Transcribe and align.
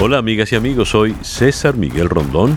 Hola 0.00 0.18
amigas 0.18 0.52
y 0.52 0.54
amigos, 0.54 0.90
soy 0.90 1.16
César 1.22 1.76
Miguel 1.76 2.08
Rondón 2.08 2.56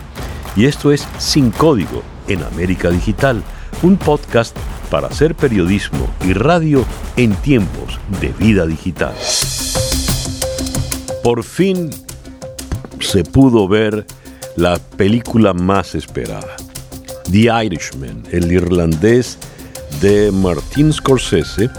y 0.55 0.65
esto 0.65 0.91
es 0.91 1.07
Sin 1.17 1.49
Código 1.49 2.03
en 2.27 2.43
América 2.43 2.91
Digital, 2.91 3.41
un 3.81 3.97
podcast 3.97 4.55
para 4.91 5.07
hacer 5.07 5.33
periodismo 5.33 6.07
y 6.23 6.33
radio 6.33 6.85
en 7.17 7.33
tiempos 7.33 7.99
de 8.21 8.27
vida 8.33 8.67
digital. 8.67 9.15
Por 11.23 11.43
fin 11.43 11.89
se 12.99 13.23
pudo 13.23 13.67
ver 13.67 14.05
la 14.55 14.77
película 14.95 15.51
más 15.55 15.95
esperada, 15.95 16.55
The 17.31 17.49
Irishman, 17.65 18.21
el 18.31 18.51
irlandés 18.51 19.39
de 19.99 20.31
Martin 20.31 20.93
Scorsese, 20.93 21.71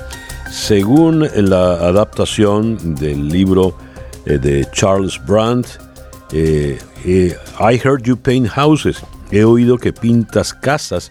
según 0.51 1.29
la 1.37 1.75
adaptación 1.75 2.97
del 2.97 3.29
libro 3.29 3.77
eh, 4.27 4.39
de 4.39 4.67
Charles 4.73 5.21
Brandt. 5.27 5.79
Eh, 6.33 6.79
eh, 7.05 7.37
I 7.61 7.81
heard 7.83 8.05
you 8.05 8.17
paint 8.17 8.49
houses. 8.49 9.03
He 9.31 9.45
oído 9.45 9.79
que 9.79 9.93
pintas 9.93 10.53
casas, 10.53 11.11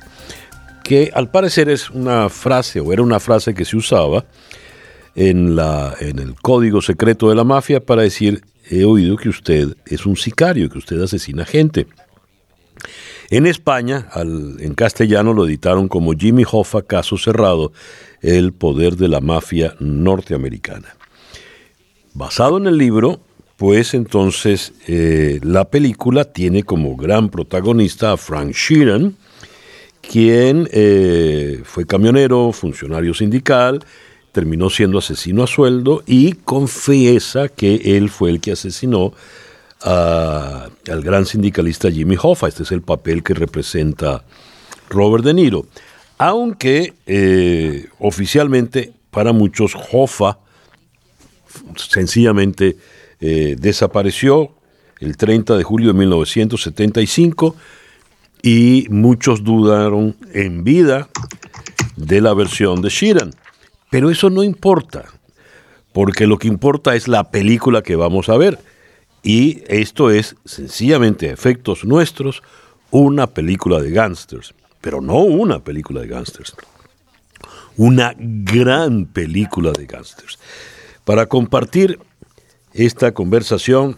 que 0.84 1.12
al 1.14 1.30
parecer 1.30 1.70
es 1.70 1.90
una 1.90 2.30
frase 2.30 2.80
o 2.80 2.94
era 2.94 3.02
una 3.02 3.20
frase 3.20 3.54
que 3.54 3.66
se 3.66 3.78
usaba 3.78 4.26
en, 5.16 5.56
la, 5.56 5.96
en 6.00 6.20
el 6.20 6.36
código 6.36 6.82
secreto 6.82 7.30
de 7.30 7.36
la 7.36 7.44
mafia 7.44 7.80
para 7.80 8.04
decir 8.04 8.42
he 8.70 8.86
oído 8.86 9.18
que 9.18 9.30
usted 9.30 9.76
es 9.86 10.06
un 10.06 10.16
sicario, 10.16 10.70
que 10.70 10.78
usted 10.78 11.02
asesina 11.02 11.46
gente. 11.46 11.88
En 13.30 13.46
España, 13.46 14.08
en 14.16 14.74
castellano 14.74 15.34
lo 15.34 15.46
editaron 15.46 15.88
como 15.88 16.14
Jimmy 16.14 16.44
Hoffa, 16.50 16.82
caso 16.82 17.18
cerrado, 17.18 17.72
el 18.22 18.54
poder 18.54 18.98
de 18.98 19.08
la 19.08 19.22
mafia 19.22 19.76
norteamericana. 19.80 20.96
Basado 22.14 22.58
en 22.58 22.68
el 22.68 22.78
libro, 22.78 23.20
pues 23.58 23.94
entonces 23.94 24.74
eh, 24.88 25.40
la 25.44 25.66
película 25.66 26.26
tiene 26.26 26.64
como 26.64 26.98
gran 26.98 27.30
protagonista 27.30 28.12
a 28.12 28.18
Frank 28.18 28.54
Sheeran, 28.54 29.16
quien 30.02 30.68
eh, 30.72 31.62
fue 31.64 31.86
camionero, 31.86 32.52
funcionario 32.52 33.14
sindical, 33.14 33.86
terminó 34.32 34.70
siendo 34.70 34.98
asesino 34.98 35.44
a 35.44 35.48
sueldo 35.48 36.04
y 36.06 36.34
confiesa 36.34 37.50
que 37.50 37.98
él 37.98 38.10
fue 38.10 38.32
el 38.32 38.42
que 38.42 38.54
asesinó 38.54 39.14
al 39.84 41.02
gran 41.02 41.26
sindicalista 41.26 41.90
Jimmy 41.90 42.16
Hoffa. 42.22 42.48
Este 42.48 42.64
es 42.64 42.72
el 42.72 42.82
papel 42.82 43.24
que 43.24 43.34
representa 43.34 44.24
Robert 44.90 45.24
De 45.24 45.34
Niro. 45.34 45.66
Aunque 46.18 46.94
eh, 47.08 47.88
oficialmente 48.00 48.94
para 49.10 49.34
muchos 49.34 49.76
Hoffa 49.92 50.38
sencillamente 51.76 52.78
eh, 53.20 53.56
desapareció 53.60 54.52
el 55.00 55.18
30 55.18 55.58
de 55.58 55.64
julio 55.64 55.94
de 55.94 56.00
1975 56.00 57.56
y 58.42 58.88
muchos 58.90 59.44
dudaron 59.44 60.16
en 60.34 60.64
vida 60.64 61.10
de 61.96 62.22
la 62.22 62.34
versión 62.34 62.82
de 62.82 62.90
Sheeran. 62.90 63.32
Pero 63.90 64.10
eso 64.10 64.30
no 64.30 64.44
importa, 64.44 65.06
porque 65.92 66.26
lo 66.26 66.38
que 66.38 66.48
importa 66.48 66.96
es 66.96 67.08
la 67.08 67.30
película 67.30 67.82
que 67.84 67.96
vamos 67.96 68.30
a 68.30 68.38
ver. 68.38 68.60
Y 69.24 69.64
esto 69.68 70.10
es 70.10 70.36
sencillamente 70.46 71.30
efectos 71.30 71.86
nuestros, 71.86 72.42
una 72.90 73.28
película 73.28 73.80
de 73.80 73.92
gángsters. 73.92 74.54
Pero 74.80 75.02
no 75.02 75.18
una 75.18 75.60
película 75.64 76.02
de 76.02 76.08
gángsters. 76.08 76.56
Una 77.78 78.16
gran 78.18 79.06
película 79.06 79.72
de 79.72 79.86
gángsters. 79.86 80.40
Para 81.06 81.26
compartir 81.26 82.00
esta 82.74 83.14
conversación 83.14 83.98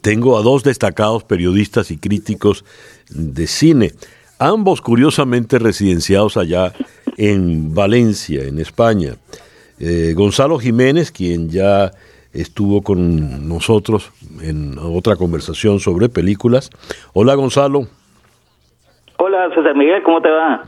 tengo 0.00 0.38
a 0.38 0.42
dos 0.42 0.64
destacados 0.64 1.24
periodistas 1.24 1.90
y 1.90 1.98
críticos 1.98 2.64
de 3.10 3.46
cine, 3.46 3.92
ambos 4.38 4.80
curiosamente 4.80 5.58
residenciados 5.58 6.36
allá 6.36 6.72
en 7.16 7.74
Valencia, 7.74 8.44
en 8.44 8.58
España. 8.58 9.14
Eh, 9.80 10.12
Gonzalo 10.14 10.58
Jiménez, 10.58 11.10
quien 11.10 11.48
ya 11.48 11.90
estuvo 12.32 12.82
con 12.82 13.48
nosotros 13.48 14.12
en 14.42 14.78
otra 14.78 15.16
conversación 15.16 15.80
sobre 15.80 16.08
películas. 16.08 16.70
Hola 17.14 17.34
Gonzalo. 17.34 17.88
Hola 19.18 19.48
César 19.54 19.74
Miguel, 19.74 20.02
¿cómo 20.04 20.20
te 20.20 20.30
va? 20.30 20.64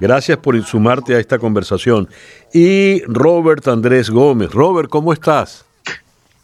Gracias 0.00 0.38
por 0.38 0.60
sumarte 0.62 1.14
a 1.14 1.18
esta 1.18 1.38
conversación. 1.38 2.08
Y 2.52 3.02
Robert 3.04 3.66
Andrés 3.68 4.10
Gómez. 4.10 4.52
Robert, 4.52 4.88
¿cómo 4.88 5.12
estás? 5.12 5.64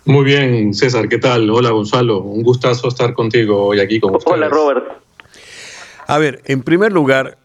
Muy 0.05 0.25
bien, 0.25 0.75
César, 0.75 1.09
¿qué 1.09 1.19
tal? 1.19 1.49
Hola, 1.51 1.71
Gonzalo. 1.71 2.19
Un 2.19 2.43
gustazo 2.43 2.89
estar 2.89 3.13
contigo 3.15 3.67
hoy 3.67 3.81
aquí 3.81 4.01
con 4.01 4.15
ustedes. 4.17 4.37
Hola, 4.37 4.49
Robert. 4.49 4.85
A 6.09 6.19
ver, 6.19 6.41
en 6.47 6.63
primer 6.63 6.93
lugar, 6.93 7.39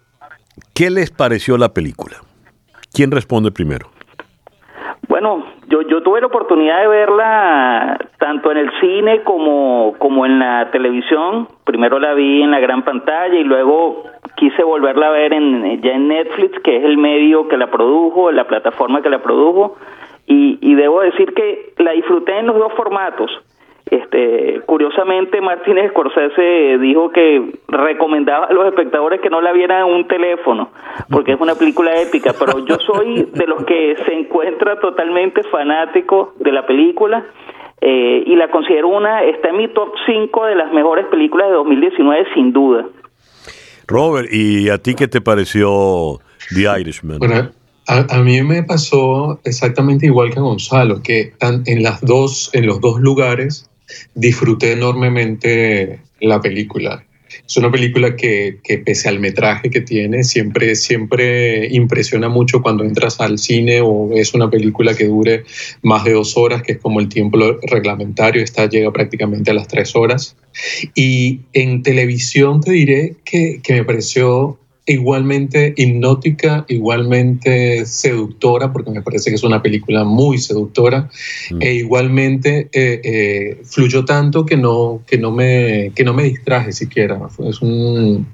¿qué 0.73 0.89
les 0.89 1.11
pareció 1.11 1.57
la 1.57 1.73
película? 1.73 2.17
¿Quién 2.91 3.11
responde 3.11 3.51
primero? 3.51 3.91
Bueno, 5.07 5.45
yo, 5.69 5.81
yo 5.83 6.01
tuve 6.01 6.19
la 6.19 6.27
oportunidad 6.27 6.81
de 6.81 6.87
verla 6.87 7.97
tanto 8.19 8.51
en 8.51 8.57
el 8.57 8.71
cine 8.81 9.23
como, 9.23 9.95
como 9.99 10.25
en 10.25 10.39
la 10.39 10.69
televisión. 10.71 11.47
Primero 11.63 11.99
la 11.99 12.13
vi 12.13 12.41
en 12.41 12.51
la 12.51 12.59
gran 12.59 12.83
pantalla 12.83 13.35
y 13.35 13.43
luego 13.43 14.03
quise 14.37 14.63
volverla 14.63 15.09
a 15.09 15.11
ver 15.11 15.33
en, 15.33 15.81
ya 15.81 15.91
en 15.91 16.07
Netflix, 16.07 16.59
que 16.61 16.77
es 16.77 16.83
el 16.85 16.97
medio 16.97 17.47
que 17.49 17.57
la 17.57 17.69
produjo, 17.69 18.31
la 18.31 18.47
plataforma 18.47 19.01
que 19.01 19.09
la 19.09 19.21
produjo. 19.21 19.75
Y, 20.25 20.57
y 20.61 20.75
debo 20.75 21.01
decir 21.01 21.33
que 21.33 21.73
la 21.77 21.91
disfruté 21.91 22.37
en 22.37 22.47
los 22.47 22.57
dos 22.57 22.73
formatos. 22.73 23.31
Este, 23.89 24.61
curiosamente, 24.65 25.39
Martínez 25.39 25.91
Scorsese 25.91 26.77
dijo 26.79 27.09
que 27.11 27.53
recomendaba 27.69 28.47
a 28.47 28.53
los 28.53 28.65
espectadores 28.67 29.21
que 29.21 29.29
no 29.29 29.39
la 29.39 29.53
vieran 29.53 29.87
en 29.87 29.93
un 29.93 30.07
teléfono, 30.07 30.69
porque 31.09 31.31
es 31.31 31.39
una 31.39 31.55
película 31.55 32.01
épica, 32.01 32.33
pero 32.37 32.59
yo 32.65 32.75
soy 32.79 33.29
de 33.33 33.47
los 33.47 33.63
que 33.63 33.95
se 34.05 34.13
encuentra 34.13 34.79
totalmente 34.79 35.41
fanático 35.43 36.33
de 36.39 36.51
la 36.51 36.65
película 36.65 37.27
eh, 37.79 38.23
y 38.25 38.35
la 38.35 38.49
considero 38.49 38.89
una, 38.89 39.23
está 39.23 39.49
en 39.49 39.57
mi 39.57 39.67
top 39.69 39.93
5 40.05 40.45
de 40.45 40.55
las 40.55 40.73
mejores 40.73 41.05
películas 41.05 41.47
de 41.47 41.53
2019 41.53 42.27
sin 42.33 42.51
duda. 42.51 42.85
Robert, 43.87 44.27
¿y 44.31 44.69
a 44.69 44.77
ti 44.77 44.95
qué 44.95 45.07
te 45.07 45.21
pareció 45.21 46.19
The 46.53 46.79
Irishman? 46.79 47.19
Bueno, 47.19 47.51
a, 47.87 48.21
mí 48.21 48.41
me 48.43 48.63
pasó 48.63 49.39
exactamente 49.45 50.05
igual 50.07 50.31
que 50.31 50.39
a 50.39 50.41
Gonzalo, 50.41 51.01
que 51.01 51.33
en, 51.39 51.83
las 51.83 52.01
dos, 52.01 52.49
en 52.53 52.65
los 52.65 52.81
dos 52.81 52.99
lugares 52.99 53.69
disfruté 54.13 54.73
enormemente 54.73 56.01
la 56.19 56.41
película. 56.41 57.05
Es 57.45 57.57
una 57.57 57.71
película 57.71 58.15
que, 58.15 58.59
que, 58.63 58.77
pese 58.77 59.09
al 59.09 59.19
metraje 59.19 59.69
que 59.69 59.81
tiene, 59.81 60.23
siempre, 60.23 60.75
siempre 60.75 61.67
impresiona 61.67 62.29
mucho 62.29 62.61
cuando 62.61 62.83
entras 62.83 63.19
al 63.19 63.37
cine 63.37 63.81
o 63.81 64.11
es 64.13 64.33
una 64.33 64.49
película 64.49 64.95
que 64.95 65.05
dure 65.05 65.43
más 65.81 66.03
de 66.03 66.13
dos 66.13 66.37
horas, 66.37 66.63
que 66.63 66.73
es 66.73 66.77
como 66.79 66.99
el 66.99 67.09
tiempo 67.09 67.37
reglamentario, 67.63 68.43
esta 68.43 68.67
llega 68.67 68.91
prácticamente 68.91 69.51
a 69.51 69.53
las 69.53 69.67
tres 69.67 69.95
horas. 69.95 70.35
Y 70.95 71.41
en 71.53 71.83
televisión 71.83 72.61
te 72.61 72.71
diré 72.71 73.15
que, 73.23 73.59
que 73.63 73.73
me 73.73 73.83
pareció 73.83 74.59
igualmente 74.87 75.73
hipnótica, 75.75 76.65
igualmente 76.69 77.85
seductora, 77.85 78.71
porque 78.71 78.89
me 78.89 79.01
parece 79.01 79.29
que 79.29 79.35
es 79.35 79.43
una 79.43 79.61
película 79.61 80.03
muy 80.03 80.37
seductora, 80.37 81.09
mm. 81.51 81.61
e 81.61 81.73
igualmente 81.75 82.69
eh, 82.71 83.01
eh, 83.03 83.61
fluyó 83.65 84.05
tanto 84.05 84.45
que 84.45 84.57
no, 84.57 85.01
que, 85.05 85.17
no 85.17 85.31
me, 85.31 85.91
que 85.93 86.03
no 86.03 86.13
me 86.13 86.23
distraje 86.23 86.71
siquiera. 86.71 87.19
Es 87.47 87.61
un, 87.61 88.25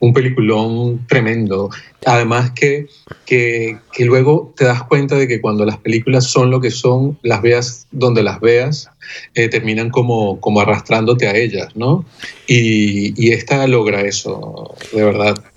un 0.00 0.12
peliculón 0.12 1.06
tremendo. 1.06 1.70
Además 2.06 2.50
que, 2.52 2.86
que, 3.26 3.78
que, 3.92 4.04
luego 4.04 4.52
te 4.56 4.64
das 4.64 4.82
cuenta 4.84 5.16
de 5.16 5.28
que 5.28 5.40
cuando 5.40 5.64
las 5.64 5.76
películas 5.76 6.24
son 6.24 6.50
lo 6.50 6.60
que 6.60 6.70
son, 6.70 7.18
las 7.22 7.42
veas 7.42 7.86
donde 7.92 8.22
las 8.22 8.40
veas, 8.40 8.90
eh, 9.34 9.48
terminan 9.48 9.90
como, 9.90 10.40
como 10.40 10.60
arrastrándote 10.60 11.28
a 11.28 11.36
ellas, 11.36 11.76
¿no? 11.76 12.04
Y, 12.48 13.14
y 13.22 13.32
esta 13.32 13.66
logra 13.66 14.00
eso, 14.00 14.74
de 14.92 15.04
verdad. 15.04 15.51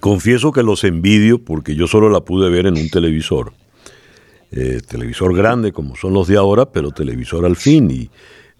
Confieso 0.00 0.52
que 0.52 0.62
los 0.62 0.84
envidio 0.84 1.38
porque 1.38 1.74
yo 1.74 1.86
solo 1.86 2.10
la 2.10 2.20
pude 2.20 2.50
ver 2.50 2.66
en 2.66 2.76
un 2.76 2.88
televisor. 2.88 3.52
Eh, 4.50 4.80
televisor 4.86 5.34
grande 5.34 5.72
como 5.72 5.96
son 5.96 6.12
los 6.12 6.28
de 6.28 6.36
ahora, 6.36 6.66
pero 6.66 6.90
televisor 6.90 7.44
al 7.44 7.56
fin. 7.56 7.90
Y 7.90 8.10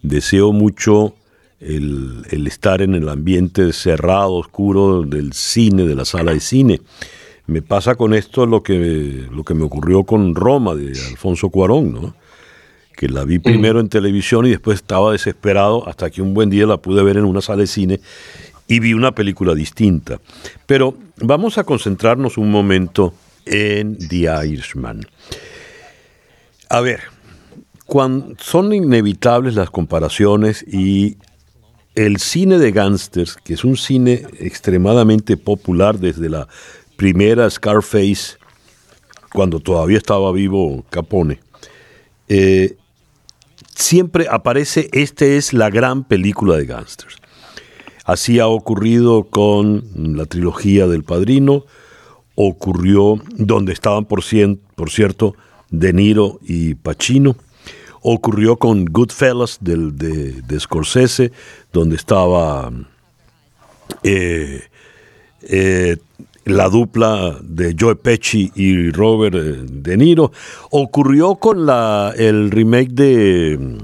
deseo 0.01 0.51
mucho 0.51 1.15
el, 1.59 2.25
estar 2.47 2.81
en 2.81 2.95
el 2.95 3.09
ambiente 3.09 3.73
cerrado, 3.73 4.33
oscuro 4.33 5.03
del 5.03 5.33
cine, 5.33 5.85
de 5.85 5.95
la 5.95 6.05
sala 6.05 6.33
de 6.33 6.39
cine. 6.39 6.81
Me 7.45 7.61
pasa 7.61 7.95
con 7.95 8.13
esto 8.13 8.45
lo 8.45 8.63
que, 8.63 9.27
lo 9.31 9.43
que 9.43 9.53
me 9.53 9.63
ocurrió 9.63 10.03
con 10.03 10.33
Roma 10.35 10.75
de 10.75 10.89
Alfonso 10.89 11.49
Cuarón, 11.49 11.93
¿no? 11.93 12.15
que 12.95 13.09
la 13.09 13.25
vi 13.25 13.39
primero 13.39 13.79
en 13.79 13.89
televisión 13.89 14.45
y 14.45 14.51
después 14.51 14.75
estaba 14.75 15.11
desesperado 15.11 15.87
hasta 15.87 16.09
que 16.09 16.21
un 16.21 16.33
buen 16.33 16.49
día 16.49 16.65
la 16.65 16.77
pude 16.77 17.03
ver 17.03 17.17
en 17.17 17.25
una 17.25 17.41
sala 17.41 17.61
de 17.61 17.67
cine 17.67 17.99
y 18.67 18.79
vi 18.79 18.93
una 18.93 19.13
película 19.13 19.53
distinta. 19.53 20.19
Pero 20.65 20.97
vamos 21.17 21.57
a 21.57 21.63
concentrarnos 21.63 22.37
un 22.37 22.51
momento 22.51 23.13
en 23.45 23.97
The 23.97 24.29
Irishman. 24.45 25.05
A 26.69 26.81
ver, 26.81 27.01
son 28.39 28.73
inevitables 28.73 29.55
las 29.55 29.69
comparaciones 29.69 30.65
y 30.67 31.17
el 31.95 32.17
cine 32.17 32.57
de 32.57 32.71
gángsters, 32.71 33.35
que 33.35 33.53
es 33.53 33.63
un 33.63 33.77
cine 33.77 34.25
extremadamente 34.39 35.37
popular 35.37 35.99
desde 35.99 36.29
la 36.29 36.47
primera 36.95 37.49
Scarface, 37.49 38.37
cuando 39.31 39.59
todavía 39.59 39.97
estaba 39.97 40.31
vivo 40.31 40.85
Capone, 40.89 41.39
eh, 42.27 42.77
siempre 43.75 44.27
aparece, 44.29 44.89
esta 44.91 45.25
es 45.25 45.53
la 45.53 45.69
gran 45.69 46.03
película 46.03 46.57
de 46.57 46.65
gángsters. 46.65 47.17
Así 48.05 48.39
ha 48.39 48.47
ocurrido 48.47 49.23
con 49.23 49.83
la 49.95 50.25
trilogía 50.25 50.87
del 50.87 51.03
Padrino, 51.03 51.65
ocurrió 52.35 53.21
donde 53.37 53.73
estaban, 53.73 54.05
por, 54.05 54.23
por 54.75 54.89
cierto, 54.89 55.35
De 55.69 55.93
Niro 55.93 56.39
y 56.43 56.75
Pacino, 56.75 57.37
ocurrió 58.01 58.57
con 58.57 58.85
Goodfellas 58.85 59.57
del, 59.61 59.97
de, 59.97 60.41
de 60.41 60.59
Scorsese, 60.59 61.31
donde 61.71 61.95
estaba 61.95 62.71
eh, 64.03 64.63
eh, 65.43 65.97
la 66.45 66.67
dupla 66.67 67.37
de 67.41 67.75
Joe 67.79 67.95
Pesci 67.95 68.51
y 68.55 68.91
Robert 68.91 69.35
eh, 69.35 69.65
De 69.65 69.95
Niro. 69.95 70.31
Ocurrió 70.71 71.35
con 71.35 71.65
la, 71.65 72.13
el 72.17 72.51
remake 72.51 72.91
de, 72.91 73.77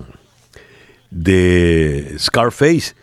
de 1.09 2.15
Scarface, 2.19 2.95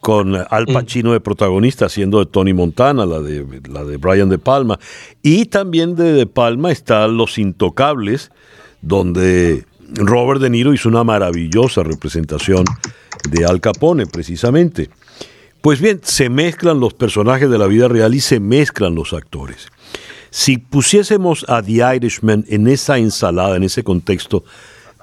con 0.00 0.34
Al 0.34 0.66
mm. 0.68 0.72
Pacino 0.72 1.12
de 1.12 1.20
protagonista, 1.20 1.86
haciendo 1.86 2.18
de 2.18 2.26
Tony 2.26 2.52
Montana, 2.52 3.06
la 3.06 3.20
de, 3.20 3.46
la 3.68 3.84
de 3.84 3.96
Brian 3.98 4.28
De 4.28 4.38
Palma. 4.38 4.78
Y 5.22 5.46
también 5.46 5.94
de 5.94 6.12
De 6.12 6.26
Palma 6.26 6.72
está 6.72 7.06
Los 7.06 7.38
Intocables, 7.38 8.32
donde 8.82 9.64
Robert 9.94 10.40
De 10.40 10.50
Niro 10.50 10.72
hizo 10.72 10.88
una 10.88 11.04
maravillosa 11.04 11.82
representación 11.82 12.64
de 13.28 13.44
Al 13.44 13.60
Capone, 13.60 14.06
precisamente. 14.06 14.88
Pues 15.60 15.80
bien, 15.80 16.00
se 16.02 16.30
mezclan 16.30 16.80
los 16.80 16.94
personajes 16.94 17.50
de 17.50 17.58
la 17.58 17.66
vida 17.66 17.86
real 17.88 18.14
y 18.14 18.20
se 18.20 18.40
mezclan 18.40 18.94
los 18.94 19.12
actores. 19.12 19.68
Si 20.30 20.56
pusiésemos 20.56 21.44
a 21.48 21.62
The 21.62 21.96
Irishman 21.96 22.46
en 22.48 22.68
esa 22.68 22.96
ensalada, 22.98 23.56
en 23.56 23.64
ese 23.64 23.82
contexto, 23.82 24.44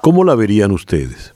¿cómo 0.01 0.23
la 0.23 0.33
verían 0.33 0.71
ustedes? 0.71 1.33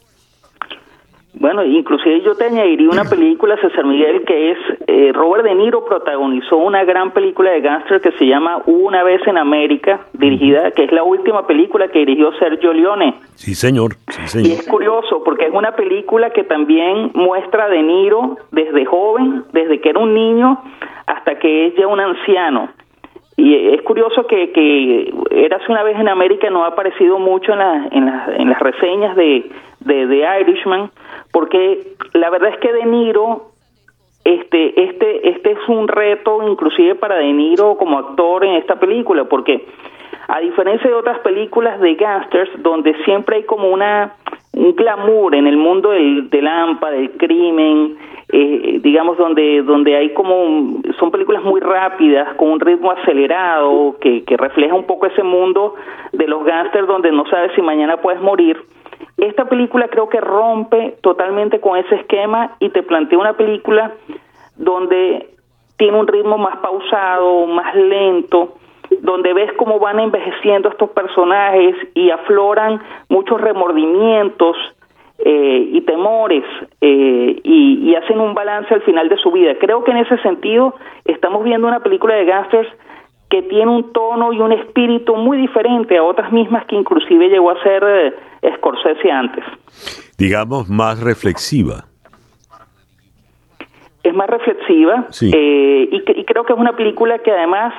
Bueno, 1.34 1.64
inclusive 1.64 2.22
yo 2.22 2.36
te 2.36 2.46
añadiría 2.46 2.90
una 2.90 3.04
película, 3.10 3.58
César 3.58 3.86
Miguel, 3.86 4.24
que 4.26 4.52
es 4.52 4.58
eh, 4.88 5.12
Robert 5.14 5.44
De 5.44 5.56
Niro 5.56 5.86
protagonizó 5.86 6.58
una 6.58 6.84
gran 6.84 7.12
película 7.12 7.52
de 7.52 7.62
gángster 7.62 8.02
que 8.02 8.12
se 8.14 8.26
llama 8.26 8.62
Una 8.66 9.04
vez 9.04 9.26
en 9.28 9.38
América, 9.38 10.02
dirigida, 10.14 10.72
que 10.72 10.84
es 10.84 10.92
la 10.92 11.04
última 11.04 11.48
película 11.48 11.88
que 11.88 12.00
dirigió 12.00 12.32
Sergio 12.34 12.74
Leone. 12.74 13.16
Sí, 13.36 13.56
señor. 13.56 13.94
Sí, 14.08 14.28
señor. 14.28 14.48
Y 14.48 14.52
es 14.54 14.68
curioso 14.68 15.24
porque 15.24 15.46
es 15.46 15.54
una 15.54 15.76
película 15.76 16.32
que 16.32 16.44
también 16.44 17.12
muestra 17.14 17.66
a 17.66 17.70
De 17.70 17.82
Niro 17.82 18.38
desde 18.52 18.86
joven, 18.86 19.44
desde 19.54 19.80
que 19.80 19.90
era 19.90 20.00
un 20.00 20.14
niño 20.14 20.62
hasta 21.06 21.40
que 21.40 21.68
es 21.68 21.76
ya 21.76 21.88
un 21.88 22.00
anciano. 22.00 22.70
Y 23.38 23.56
es 23.74 23.82
curioso 23.82 24.28
que, 24.28 24.52
que 24.52 25.14
Eras 25.32 25.68
una 25.68 25.82
vez 25.82 25.98
en 25.98 26.10
América 26.10 26.50
no 26.50 26.64
ha 26.64 26.68
aparecido 26.68 27.18
mucho 27.18 27.54
en, 27.54 27.60
la, 27.60 27.88
en, 27.92 28.08
en 28.42 28.50
las 28.50 28.60
reseñas 28.60 29.16
de, 29.16 29.50
de 29.80 30.28
Irishman, 30.42 30.92
porque 31.32 31.96
la 32.14 32.30
verdad 32.30 32.50
es 32.54 32.60
que 32.60 32.74
De 32.74 32.86
Niro 32.86 33.52
este 34.24 34.84
este 34.84 35.30
este 35.30 35.52
es 35.52 35.68
un 35.68 35.88
reto 35.88 36.48
inclusive 36.48 36.96
para 36.96 37.16
De 37.16 37.34
Niro 37.34 37.76
como 37.78 37.98
actor 37.98 38.46
en 38.46 38.56
esta 38.56 38.80
película 38.80 39.26
porque 39.26 39.66
a 40.28 40.40
diferencia 40.40 40.90
de 40.90 40.96
otras 40.96 41.20
películas 41.20 41.80
de 41.82 41.96
gangsters 41.96 42.52
donde 42.62 42.94
siempre 43.04 43.38
hay 43.38 43.44
como 43.44 43.70
una 43.70 44.14
un 44.54 44.76
glamour 44.76 45.34
en 45.36 45.48
el 45.48 45.58
mundo 45.58 45.92
del, 45.92 46.30
del 46.30 46.48
del 46.92 47.12
crimen, 47.18 47.98
eh, 48.32 48.80
digamos 48.82 49.18
donde 49.18 49.62
donde 49.64 49.96
hay 49.96 50.14
como 50.14 50.82
son 51.00 51.10
películas 51.10 51.44
muy 51.44 51.62
rápidas 51.62 52.36
con 52.36 52.50
un 52.50 52.60
ritmo 52.60 52.92
acelerado 52.92 53.96
que, 54.00 54.24
que 54.24 54.38
refleja 54.38 54.76
un 54.76 54.86
poco 54.86 55.08
ese 55.08 55.24
mundo 55.24 55.76
de 56.12 56.28
los 56.28 56.44
gangsters 56.44 56.88
donde 56.88 57.12
no 57.12 57.26
sabes 57.28 57.52
si 57.56 57.62
mañana 57.62 57.98
puedes 57.98 58.22
morir 58.22 58.58
esta 59.22 59.46
película 59.46 59.88
creo 59.88 60.10
que 60.10 60.20
rompe 60.20 60.98
totalmente 61.02 61.60
con 61.60 61.78
ese 61.78 61.96
esquema 61.96 62.56
y 62.60 62.70
te 62.70 62.82
plantea 62.82 63.20
una 63.20 63.34
película 63.34 63.92
donde 64.58 65.30
tiene 65.78 65.98
un 65.98 66.08
ritmo 66.08 66.38
más 66.40 66.58
pausado, 66.58 67.46
más 67.46 67.76
lento, 67.76 68.56
donde 69.02 69.34
ves 69.34 69.52
cómo 69.54 69.80
van 69.80 70.00
envejeciendo 70.00 70.70
estos 70.70 70.90
personajes 70.90 71.76
y 71.94 72.10
afloran 72.10 72.82
muchos 73.10 73.40
remordimientos 73.40 74.58
eh, 75.24 75.70
y 75.72 75.82
temores 75.82 76.44
eh, 76.82 77.40
y, 77.44 77.90
y, 77.90 77.96
hacen 77.96 78.20
un 78.20 78.34
balance 78.34 78.74
al 78.74 78.82
final 78.82 79.08
de 79.08 79.18
su 79.18 79.32
vida. 79.32 79.54
Creo 79.60 79.84
que 79.84 79.92
en 79.92 79.98
ese 79.98 80.18
sentido 80.24 80.74
estamos 81.06 81.44
viendo 81.44 81.68
una 81.68 81.82
película 81.82 82.16
de 82.16 82.26
gangsters 82.26 82.70
que 83.32 83.42
tiene 83.44 83.72
un 83.72 83.94
tono 83.94 84.34
y 84.34 84.40
un 84.40 84.52
espíritu 84.52 85.16
muy 85.16 85.38
diferente 85.38 85.98
a 85.98 86.04
otras 86.04 86.32
mismas 86.34 86.66
que 86.66 86.76
inclusive 86.76 87.30
llegó 87.30 87.50
a 87.50 87.64
ser 87.64 87.84
eh, 88.42 88.54
Scorsese 88.58 89.10
antes. 89.10 89.44
Digamos, 90.18 90.70
más 90.70 91.02
reflexiva. 91.02 91.86
Es 94.04 94.14
más 94.14 94.30
reflexiva 94.30 95.08
eh, 95.22 95.90
y, 95.92 96.26
creo 96.26 96.44
que 96.44 96.54
es 96.54 96.60
una 96.60 96.76
película 96.76 97.20
que 97.20 97.32
además 97.32 97.74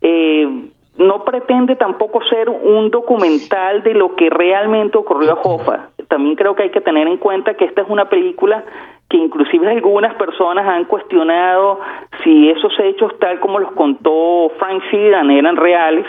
eh, 0.00 0.48
no 0.96 1.24
pretende 1.24 1.76
tampoco 1.76 2.20
ser 2.30 2.48
un 2.48 2.90
documental 2.90 3.82
de 3.82 3.92
lo 3.94 4.14
que 4.14 4.30
realmente 4.30 4.96
ocurrió 4.96 5.32
a 5.32 5.40
Hoffa. 5.42 5.90
También 6.08 6.36
creo 6.36 6.54
que 6.54 6.62
hay 6.62 6.70
que 6.70 6.80
tener 6.80 7.06
en 7.08 7.18
cuenta 7.18 7.54
que 7.54 7.66
esta 7.66 7.82
es 7.82 7.88
una 7.90 8.08
película 8.08 8.64
que 9.08 9.16
inclusive 9.16 9.68
algunas 9.68 10.14
personas 10.14 10.66
han 10.66 10.84
cuestionado 10.84 11.78
si 12.24 12.50
esos 12.50 12.72
hechos 12.80 13.16
tal 13.20 13.38
como 13.38 13.60
los 13.60 13.70
contó 13.72 14.50
Frank 14.58 14.82
Sheeran 14.90 15.30
eran 15.30 15.56
reales, 15.56 16.06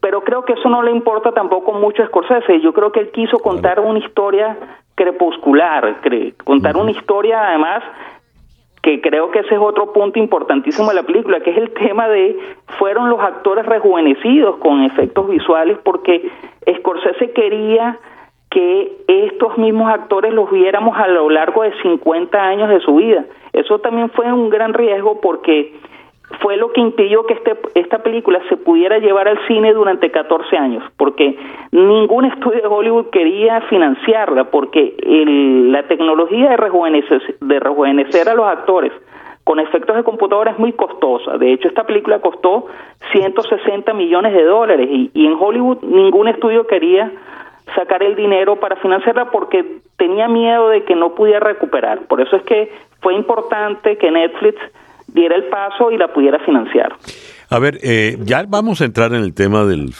pero 0.00 0.22
creo 0.22 0.44
que 0.44 0.52
eso 0.52 0.68
no 0.68 0.82
le 0.82 0.92
importa 0.92 1.32
tampoco 1.32 1.72
mucho 1.72 2.02
a 2.02 2.06
Scorsese. 2.06 2.60
Yo 2.60 2.72
creo 2.72 2.92
que 2.92 3.00
él 3.00 3.10
quiso 3.10 3.38
contar 3.38 3.80
una 3.80 3.98
historia 3.98 4.56
crepuscular, 4.94 5.96
contar 6.44 6.76
una 6.76 6.92
historia 6.92 7.48
además 7.48 7.82
que 8.82 9.00
creo 9.00 9.30
que 9.32 9.40
ese 9.40 9.54
es 9.54 9.60
otro 9.60 9.92
punto 9.92 10.20
importantísimo 10.20 10.88
de 10.88 10.94
la 10.94 11.02
película, 11.02 11.40
que 11.40 11.50
es 11.50 11.58
el 11.58 11.70
tema 11.70 12.08
de 12.08 12.38
fueron 12.78 13.10
los 13.10 13.20
actores 13.20 13.66
rejuvenecidos 13.66 14.56
con 14.58 14.82
efectos 14.84 15.28
visuales 15.28 15.78
porque 15.82 16.30
Scorsese 16.78 17.32
quería 17.32 17.98
que 18.50 18.92
estos 19.06 19.58
mismos 19.58 19.92
actores 19.92 20.32
los 20.32 20.50
viéramos 20.50 20.96
a 20.96 21.06
lo 21.08 21.28
largo 21.28 21.62
de 21.62 21.72
50 21.82 22.40
años 22.40 22.68
de 22.68 22.80
su 22.80 22.96
vida. 22.96 23.24
Eso 23.52 23.78
también 23.80 24.10
fue 24.10 24.32
un 24.32 24.48
gran 24.48 24.72
riesgo 24.72 25.20
porque 25.20 25.74
fue 26.40 26.56
lo 26.56 26.72
que 26.72 26.80
impidió 26.80 27.24
que 27.26 27.34
este, 27.34 27.56
esta 27.74 28.02
película 28.02 28.40
se 28.48 28.56
pudiera 28.56 28.98
llevar 28.98 29.28
al 29.28 29.38
cine 29.46 29.72
durante 29.72 30.10
14 30.10 30.56
años, 30.56 30.84
porque 30.96 31.38
ningún 31.72 32.26
estudio 32.26 32.60
de 32.60 32.68
Hollywood 32.68 33.06
quería 33.10 33.62
financiarla, 33.62 34.44
porque 34.44 34.94
la 35.02 35.82
tecnología 35.84 36.50
de 36.50 36.56
rejuvenecer, 36.56 37.36
de 37.40 37.60
rejuvenecer 37.60 38.28
a 38.28 38.34
los 38.34 38.46
actores 38.46 38.92
con 39.44 39.58
efectos 39.58 39.96
de 39.96 40.04
computadora 40.04 40.50
es 40.50 40.58
muy 40.58 40.72
costosa. 40.72 41.38
De 41.38 41.50
hecho, 41.54 41.68
esta 41.68 41.84
película 41.84 42.20
costó 42.20 42.66
160 43.12 43.94
millones 43.94 44.34
de 44.34 44.44
dólares 44.44 44.86
y, 44.90 45.10
y 45.14 45.26
en 45.26 45.36
Hollywood 45.40 45.78
ningún 45.82 46.28
estudio 46.28 46.66
quería 46.66 47.10
sacar 47.74 48.02
el 48.02 48.16
dinero 48.16 48.58
para 48.60 48.76
financiarla 48.76 49.30
porque 49.30 49.80
tenía 49.96 50.28
miedo 50.28 50.68
de 50.68 50.84
que 50.84 50.94
no 50.94 51.14
pudiera 51.14 51.40
recuperar. 51.40 52.06
Por 52.06 52.20
eso 52.20 52.36
es 52.36 52.42
que 52.42 52.72
fue 53.00 53.14
importante 53.14 53.96
que 53.96 54.10
Netflix 54.10 54.58
diera 55.08 55.36
el 55.36 55.44
paso 55.44 55.90
y 55.90 55.96
la 55.96 56.12
pudiera 56.12 56.38
financiar. 56.40 56.94
A 57.50 57.58
ver, 57.58 57.78
eh, 57.82 58.18
ya 58.20 58.44
vamos 58.46 58.80
a 58.80 58.84
entrar 58.84 59.14
en 59.14 59.22
el 59.22 59.34
tema 59.34 59.64
del 59.64 59.92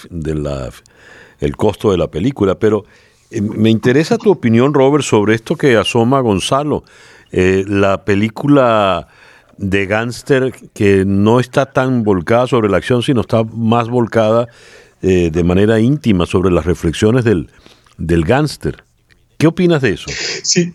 el 1.41 1.57
costo 1.57 1.91
de 1.93 1.99
la 1.99 2.09
película, 2.09 2.59
pero 2.59 2.85
eh, 3.31 3.41
me 3.41 3.71
interesa 3.71 4.19
tu 4.19 4.31
opinión, 4.31 4.75
Robert, 4.75 5.05
sobre 5.05 5.35
esto 5.35 5.57
que 5.57 5.77
asoma 5.77 6.21
Gonzalo, 6.21 6.83
eh, 7.33 7.65
la 7.67 8.05
película 8.05 9.09
de 9.57 9.87
gángster 9.87 10.53
que 10.73 11.05
no 11.07 11.41
está 11.41 11.67
tan 11.67 12.05
volcada 12.05 12.47
sobre 12.47 12.69
la 12.69 12.77
acción, 12.77 13.03
sino 13.03 13.23
está 13.23 13.43
más 13.45 13.89
volcada 13.89 14.49
eh, 15.03 15.31
de 15.31 15.45
manera 15.45 15.81
íntima 15.81 16.27
sobre 16.27 16.51
las 16.51 16.67
reflexiones 16.67 17.25
del, 17.25 17.51
del 17.97 18.25
gángster. 18.25 18.85
¿Qué 19.37 19.47
opinas 19.47 19.83
de 19.83 19.91
eso? 19.91 20.11
Sí, 20.43 20.75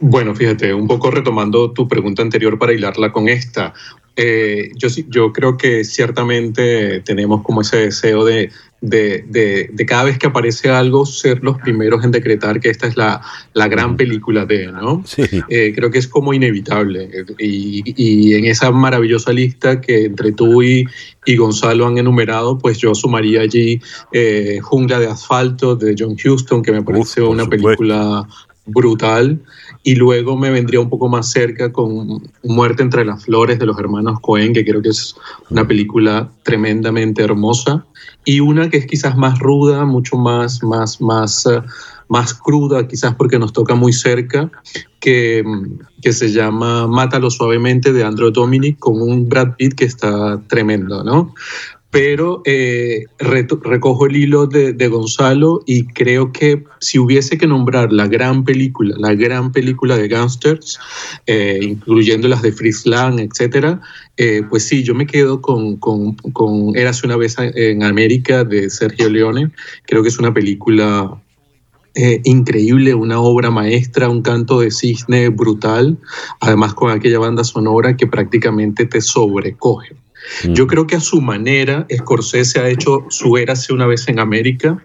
bueno, 0.00 0.34
fíjate, 0.34 0.74
un 0.74 0.86
poco 0.86 1.10
retomando 1.10 1.72
tu 1.72 1.88
pregunta 1.88 2.22
anterior 2.22 2.58
para 2.58 2.72
hilarla 2.72 3.10
con 3.10 3.28
esta. 3.28 3.74
Eh, 4.16 4.70
yo, 4.76 4.88
yo 5.08 5.32
creo 5.32 5.56
que 5.56 5.84
ciertamente 5.84 7.00
tenemos 7.00 7.42
como 7.42 7.62
ese 7.62 7.78
deseo 7.78 8.24
de, 8.24 8.50
de, 8.80 9.68
de, 9.72 9.86
cada 9.86 10.04
vez 10.04 10.18
que 10.18 10.26
aparece 10.26 10.70
algo, 10.70 11.06
ser 11.06 11.42
los 11.42 11.58
primeros 11.58 12.04
en 12.04 12.10
decretar 12.10 12.60
que 12.60 12.68
esta 12.68 12.86
es 12.86 12.96
la, 12.96 13.22
la 13.54 13.66
gran 13.66 13.96
película 13.96 14.44
de, 14.46 14.66
¿no? 14.66 15.02
Sí. 15.06 15.22
Eh, 15.48 15.72
creo 15.74 15.90
que 15.90 15.98
es 15.98 16.06
como 16.06 16.34
inevitable. 16.34 17.08
Y, 17.38 17.82
y, 17.96 18.34
en 18.34 18.44
esa 18.44 18.70
maravillosa 18.70 19.32
lista 19.32 19.80
que 19.80 20.04
entre 20.04 20.32
tú 20.32 20.62
y, 20.62 20.84
y 21.24 21.36
Gonzalo 21.36 21.86
han 21.86 21.98
enumerado, 21.98 22.58
pues 22.58 22.78
yo 22.78 22.94
sumaría 22.94 23.40
allí 23.40 23.80
eh, 24.12 24.58
Jungla 24.62 25.00
de 25.00 25.06
Asfalto 25.06 25.76
de 25.76 25.96
John 25.98 26.16
Huston, 26.22 26.62
que 26.62 26.72
me 26.72 26.82
parece 26.82 27.22
una 27.22 27.46
película 27.46 28.28
brutal. 28.66 29.40
Y 29.82 29.96
luego 29.96 30.36
me 30.36 30.50
vendría 30.50 30.80
un 30.80 30.88
poco 30.88 31.08
más 31.08 31.30
cerca 31.30 31.72
con 31.72 32.22
Muerte 32.42 32.82
entre 32.82 33.04
las 33.04 33.24
Flores 33.24 33.58
de 33.58 33.66
los 33.66 33.78
hermanos 33.78 34.20
Cohen, 34.20 34.52
que 34.52 34.64
creo 34.64 34.80
que 34.80 34.90
es 34.90 35.14
una 35.50 35.66
película 35.66 36.30
tremendamente 36.42 37.22
hermosa. 37.22 37.84
Y 38.24 38.40
una 38.40 38.70
que 38.70 38.78
es 38.78 38.86
quizás 38.86 39.16
más 39.16 39.38
ruda, 39.38 39.84
mucho 39.84 40.16
más, 40.16 40.62
más, 40.62 41.00
más, 41.00 41.44
uh, 41.46 41.62
más 42.08 42.34
cruda, 42.34 42.86
quizás 42.88 43.14
porque 43.14 43.38
nos 43.38 43.52
toca 43.52 43.74
muy 43.74 43.92
cerca, 43.92 44.50
que, 45.00 45.44
que 46.00 46.12
se 46.12 46.32
llama 46.32 46.86
Mátalo 46.86 47.30
suavemente 47.30 47.92
de 47.92 48.04
Andrew 48.04 48.30
Dominic 48.30 48.78
con 48.78 49.00
un 49.02 49.28
Brad 49.28 49.56
Pitt 49.56 49.74
que 49.74 49.84
está 49.84 50.40
tremendo, 50.48 51.04
¿no? 51.04 51.34
Pero 51.94 52.42
eh, 52.44 53.04
recojo 53.20 54.06
el 54.06 54.16
hilo 54.16 54.48
de, 54.48 54.88
Gonzalo 54.88 55.62
y 55.64 55.86
creo 55.86 56.32
que 56.32 56.64
si 56.80 56.98
hubiese 56.98 57.38
que 57.38 57.46
nombrar 57.46 57.92
la 57.92 58.08
gran 58.08 58.42
película, 58.42 58.96
la 58.98 59.14
gran 59.14 59.52
película 59.52 59.96
de 59.96 60.08
gangsters, 60.08 60.80
eh, 61.28 61.60
incluyendo 61.62 62.26
las 62.26 62.42
de 62.42 62.50
Fritz 62.50 62.84
Lang, 62.84 63.20
etc., 63.20 63.78
eh, 64.16 64.42
pues 64.50 64.64
sí, 64.64 64.82
yo 64.82 64.92
me 64.96 65.06
quedo 65.06 65.40
con, 65.40 65.76
con, 65.76 66.16
con 66.32 66.76
Érase 66.76 67.06
una 67.06 67.16
vez 67.16 67.36
en 67.38 67.84
América 67.84 68.42
de 68.42 68.70
Sergio 68.70 69.08
Leone. 69.08 69.52
Creo 69.86 70.02
que 70.02 70.08
es 70.08 70.18
una 70.18 70.34
película 70.34 71.16
increíble, 72.24 72.92
una 72.92 73.20
obra 73.20 73.52
maestra, 73.52 74.08
un 74.08 74.22
canto 74.22 74.58
de 74.58 74.72
cisne 74.72 75.28
brutal, 75.28 75.96
además 76.40 76.74
con 76.74 76.90
aquella 76.90 77.20
banda 77.20 77.44
sonora 77.44 77.96
que 77.96 78.08
prácticamente 78.08 78.84
te 78.84 79.00
sobrecoge. 79.00 79.94
Yo 80.44 80.66
creo 80.66 80.86
que 80.86 80.96
a 80.96 81.00
su 81.00 81.20
manera, 81.20 81.86
Scorsese 81.94 82.60
ha 82.60 82.68
hecho 82.68 83.06
su 83.10 83.36
Érase 83.36 83.72
una 83.72 83.86
vez 83.86 84.08
en 84.08 84.18
América. 84.18 84.84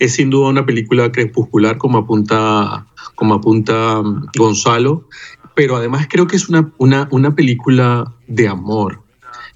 Es 0.00 0.14
sin 0.14 0.30
duda 0.30 0.48
una 0.48 0.66
película 0.66 1.10
crepuscular, 1.10 1.78
como 1.78 1.98
apunta, 1.98 2.86
como 3.14 3.34
apunta 3.34 4.00
um, 4.00 4.26
Gonzalo, 4.36 5.08
pero 5.54 5.76
además 5.76 6.06
creo 6.08 6.26
que 6.26 6.36
es 6.36 6.48
una, 6.48 6.72
una, 6.78 7.08
una 7.10 7.34
película 7.34 8.14
de 8.28 8.48
amor. 8.48 9.02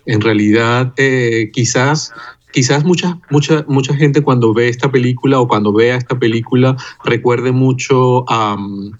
En 0.07 0.21
realidad, 0.21 0.93
eh, 0.97 1.51
quizás 1.53 2.13
quizás 2.53 2.85
mucha, 2.85 3.19
mucha, 3.31 3.65
mucha 3.67 3.95
gente 3.95 4.21
cuando 4.21 4.53
ve 4.53 4.69
esta 4.69 4.91
película 4.93 5.41
o 5.41 5.49
cuando 5.49 5.73
vea 5.73 5.97
esta 5.97 6.19
película 6.19 6.77
recuerde 7.03 7.51
mucho 7.51 8.29
a, 8.31 8.55
um, 8.55 8.93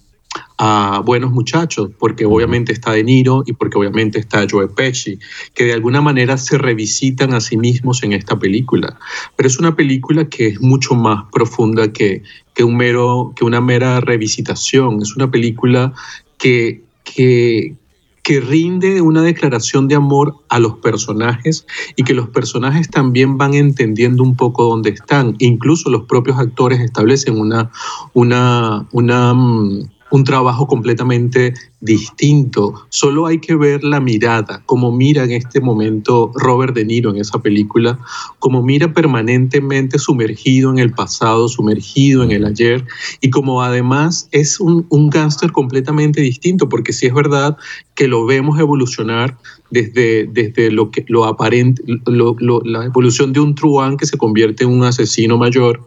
a 0.57 1.01
Buenos 1.03 1.31
Muchachos, 1.31 1.91
porque 1.97 2.25
obviamente 2.25 2.71
está 2.73 2.91
De 2.91 3.03
Niro 3.03 3.43
y 3.45 3.53
porque 3.53 3.77
obviamente 3.77 4.19
está 4.19 4.45
Joe 4.49 4.67
Pesci, 4.67 5.19
que 5.53 5.65
de 5.65 5.73
alguna 5.73 6.01
manera 6.01 6.37
se 6.37 6.57
revisitan 6.57 7.33
a 7.33 7.41
sí 7.41 7.57
mismos 7.57 8.03
en 8.03 8.13
esta 8.13 8.37
película. 8.37 8.97
Pero 9.35 9.47
es 9.47 9.59
una 9.59 9.75
película 9.75 10.25
que 10.29 10.47
es 10.47 10.61
mucho 10.61 10.95
más 10.95 11.25
profunda 11.31 11.91
que, 11.91 12.23
que, 12.53 12.63
un 12.63 12.77
mero, 12.77 13.33
que 13.35 13.45
una 13.45 13.61
mera 13.61 13.99
revisitación. 13.99 15.01
Es 15.01 15.15
una 15.15 15.31
película 15.31 15.93
que, 16.37 16.83
que, 17.03 17.75
que 18.23 18.39
rinde 18.39 19.01
una 19.01 19.21
declaración 19.21 19.87
de 19.87 19.95
amor 19.95 20.35
a 20.49 20.59
los 20.59 20.77
personajes 20.77 21.67
y 21.95 22.03
que 22.03 22.13
los 22.13 22.29
personajes 22.29 22.89
también 22.89 23.37
van 23.37 23.53
entendiendo 23.53 24.23
un 24.23 24.35
poco 24.35 24.63
dónde 24.63 24.91
están. 24.91 25.35
Incluso 25.39 25.89
los 25.89 26.03
propios 26.03 26.39
actores 26.39 26.79
establecen 26.79 27.37
una, 27.37 27.69
una, 28.13 28.87
una, 28.91 29.33
mm, 29.33 29.89
un 30.13 30.23
trabajo 30.23 30.67
completamente 30.67 31.55
distinto. 31.81 32.85
Solo 32.89 33.25
hay 33.25 33.39
que 33.39 33.55
ver 33.55 33.83
la 33.83 33.99
mirada, 33.99 34.61
como 34.67 34.91
mira 34.91 35.23
en 35.23 35.31
este 35.31 35.59
momento 35.59 36.31
Robert 36.35 36.75
De 36.75 36.85
Niro 36.85 37.09
en 37.09 37.17
esa 37.17 37.41
película, 37.41 37.97
como 38.37 38.61
mira 38.61 38.93
permanentemente 38.93 39.97
sumergido 39.97 40.69
en 40.69 40.77
el 40.77 40.91
pasado, 40.91 41.49
sumergido 41.49 42.21
en 42.21 42.29
el 42.29 42.45
ayer, 42.45 42.85
y 43.21 43.31
como 43.31 43.63
además 43.63 44.29
es 44.31 44.59
un, 44.59 44.85
un 44.89 45.09
gángster 45.09 45.51
completamente 45.51 46.21
distinto, 46.21 46.69
porque 46.69 46.93
sí 46.93 47.07
es 47.07 47.13
verdad 47.15 47.57
que 47.95 48.07
lo 48.07 48.27
vemos 48.27 48.59
evolucionar 48.59 49.35
desde, 49.71 50.27
desde 50.27 50.69
lo 50.69 50.91
que 50.91 51.05
lo 51.07 51.25
aparente, 51.25 51.81
la 52.05 52.85
evolución 52.85 53.33
de 53.33 53.39
un 53.39 53.55
truán 53.55 53.97
que 53.97 54.05
se 54.05 54.19
convierte 54.19 54.63
en 54.63 54.69
un 54.69 54.83
asesino 54.83 55.39
mayor 55.39 55.81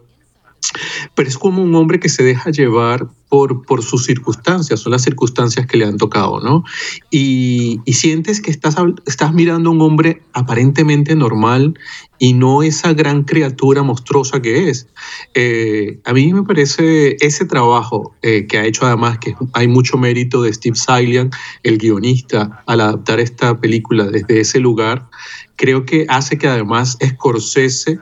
pero 1.15 1.29
es 1.29 1.37
como 1.37 1.63
un 1.63 1.73
hombre 1.75 1.99
que 1.99 2.09
se 2.09 2.23
deja 2.23 2.49
llevar 2.49 3.07
por, 3.29 3.65
por 3.65 3.83
sus 3.83 4.05
circunstancias, 4.05 4.79
son 4.79 4.93
las 4.93 5.01
circunstancias 5.01 5.67
que 5.67 5.77
le 5.77 5.85
han 5.85 5.97
tocado, 5.97 6.39
¿no? 6.39 6.63
Y, 7.11 7.81
sientes 7.87 8.41
que 8.41 8.51
estás, 8.51 8.75
estás 9.07 9.33
mirando 9.33 9.69
a 9.69 9.73
un 9.73 9.81
hombre 9.81 10.21
aparentemente 10.33 11.15
normal 11.15 11.73
y 12.19 12.33
no 12.33 12.61
esa 12.61 12.93
gran 12.93 13.23
criatura 13.23 13.81
monstruosa 13.81 14.39
que 14.39 14.69
es. 14.69 14.87
Eh, 15.33 15.99
a 16.05 16.13
mí 16.13 16.31
me 16.31 16.43
parece 16.43 17.17
ese 17.19 17.45
trabajo 17.45 18.13
eh, 18.21 18.45
que 18.47 18.59
ha 18.59 18.65
hecho 18.65 18.85
además, 18.85 19.17
que 19.17 19.35
hay 19.53 19.67
mucho 19.67 19.97
mérito 19.97 20.43
de 20.43 20.53
Steve 20.53 20.75
Salian, 20.75 21.31
el 21.63 21.79
guionista, 21.79 22.63
al 22.67 22.81
adaptar 22.81 23.19
esta 23.19 23.59
película 23.59 24.05
desde 24.05 24.41
ese 24.41 24.59
lugar, 24.59 25.09
creo 25.55 25.85
que 25.85 26.05
hace 26.07 26.37
que 26.37 26.47
además 26.47 26.97
Scorsese 27.03 27.99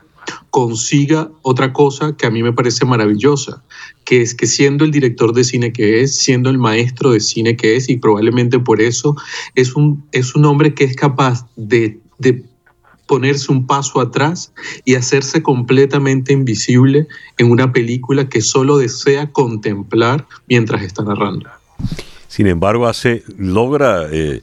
consiga 0.49 1.29
otra 1.41 1.73
cosa 1.73 2.15
que 2.17 2.25
a 2.25 2.31
mí 2.31 2.43
me 2.43 2.53
parece 2.53 2.85
maravillosa, 2.85 3.63
que 4.03 4.21
es 4.21 4.33
que 4.33 4.47
siendo 4.47 4.85
el 4.85 4.91
director 4.91 5.33
de 5.33 5.43
cine 5.43 5.73
que 5.73 6.01
es, 6.01 6.17
siendo 6.17 6.49
el 6.49 6.57
maestro 6.57 7.11
de 7.11 7.19
cine 7.19 7.55
que 7.55 7.75
es, 7.75 7.89
y 7.89 7.97
probablemente 7.97 8.59
por 8.59 8.81
eso 8.81 9.15
es 9.55 9.75
un, 9.75 10.05
es 10.11 10.35
un 10.35 10.45
hombre 10.45 10.73
que 10.73 10.83
es 10.83 10.95
capaz 10.95 11.47
de, 11.55 11.99
de 12.19 12.43
ponerse 13.07 13.51
un 13.51 13.67
paso 13.67 13.99
atrás 13.99 14.51
y 14.83 14.95
hacerse 14.95 15.43
completamente 15.43 16.33
invisible 16.33 17.07
en 17.37 17.51
una 17.51 17.71
película 17.71 18.29
que 18.29 18.41
solo 18.41 18.77
desea 18.77 19.31
contemplar 19.31 20.27
mientras 20.47 20.83
está 20.83 21.03
narrando. 21.03 21.49
Sin 22.27 22.47
embargo, 22.47 22.87
hace, 22.87 23.23
logra 23.37 24.07
eh, 24.11 24.41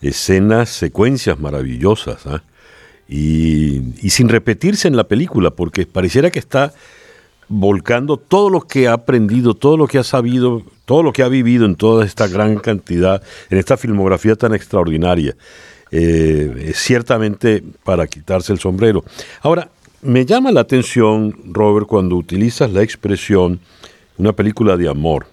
escenas, 0.00 0.70
secuencias 0.70 1.38
maravillosas. 1.38 2.26
¿ah? 2.26 2.42
Y, 3.08 3.82
sin 4.10 4.28
repetirse 4.28 4.88
en 4.88 4.96
la 4.96 5.04
película, 5.04 5.50
porque 5.50 5.86
pareciera 5.86 6.30
que 6.30 6.38
está 6.38 6.72
volcando 7.48 8.16
todo 8.16 8.50
lo 8.50 8.62
que 8.62 8.88
ha 8.88 8.94
aprendido, 8.94 9.54
todo 9.54 9.76
lo 9.76 9.86
que 9.86 9.98
ha 9.98 10.04
sabido, 10.04 10.62
todo 10.84 11.02
lo 11.02 11.12
que 11.12 11.22
ha 11.22 11.28
vivido 11.28 11.64
en 11.64 11.76
toda 11.76 12.04
esta 12.04 12.26
gran 12.26 12.58
cantidad, 12.58 13.22
en 13.50 13.58
esta 13.58 13.76
filmografía 13.76 14.34
tan 14.34 14.54
extraordinaria. 14.54 15.36
Eh, 15.92 16.72
ciertamente 16.74 17.62
para 17.84 18.08
quitarse 18.08 18.52
el 18.52 18.58
sombrero. 18.58 19.04
Ahora, 19.40 19.70
me 20.02 20.26
llama 20.26 20.50
la 20.50 20.60
atención, 20.62 21.36
Robert, 21.46 21.86
cuando 21.86 22.16
utilizas 22.16 22.72
la 22.72 22.82
expresión 22.82 23.60
una 24.18 24.32
película 24.32 24.76
de 24.76 24.88
amor. 24.88 25.26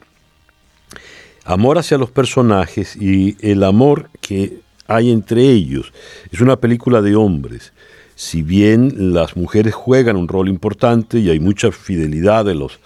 Amor 1.45 1.77
hacia 1.77 1.97
los 1.97 2.11
personajes 2.11 2.95
y 2.95 3.35
el 3.41 3.63
amor 3.63 4.09
que 4.21 4.62
hay 4.87 5.11
entre 5.11 5.49
ellos. 5.49 5.93
Es 6.31 6.41
una 6.41 6.57
película 6.57 7.01
de 7.01 7.15
hombres. 7.15 7.73
Si 8.15 8.41
bien 8.41 9.13
las 9.13 9.35
mujeres 9.35 9.73
juegan 9.73 10.17
un 10.17 10.27
rol 10.27 10.49
importante 10.49 11.19
y 11.19 11.29
hay 11.29 11.39
mucha 11.39 11.71
fidelidad 11.71 12.45
de 12.45 12.55
los 12.55 12.79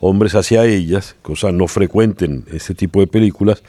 hombres 0.00 0.34
hacia 0.34 0.64
ellas, 0.64 1.16
cosa 1.22 1.52
no 1.52 1.68
frecuente 1.68 2.24
en 2.24 2.44
este 2.52 2.74
tipo 2.74 3.00
de 3.00 3.06
películas, 3.06 3.62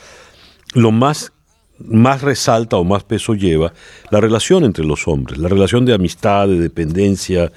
lo 0.74 0.92
más, 0.92 1.32
más 1.80 2.22
resalta 2.22 2.78
o 2.78 2.84
más 2.84 3.04
peso 3.04 3.36
lleva 3.36 3.74
la 4.10 4.20
relación 4.20 4.66
entre 4.66 4.84
los 4.84 5.08
hombres, 5.08 5.38
la 5.38 5.48
relación 5.48 5.86
de 5.86 5.94
amistad, 5.94 6.48
de 6.48 6.60
dependencia, 6.60 7.52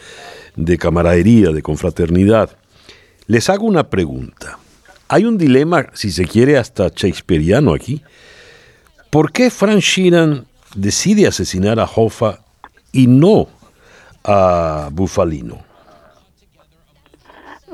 de 0.55 0.79
camaradería, 0.79 1.51
de 1.51 1.63
confraternidad. 1.63 2.57
Les 3.27 3.49
hago 3.49 3.67
una 3.67 3.91
pregunta. 3.91 4.59
Hay 5.09 5.25
un 5.25 5.39
dilema, 5.39 5.87
si 5.95 6.11
se 6.11 6.27
quiere, 6.27 6.59
hasta 6.59 6.89
shakespeariano 6.89 7.73
aquí. 7.73 8.03
¿Por 9.11 9.33
qué 9.33 9.49
Frank 9.49 9.79
Sheeran 9.79 10.45
decide 10.75 11.27
asesinar 11.27 11.81
a 11.81 11.85
Hoffa 11.85 12.41
y 12.93 13.07
no 13.07 13.47
a 14.23 14.91
Bufalino? 14.93 15.57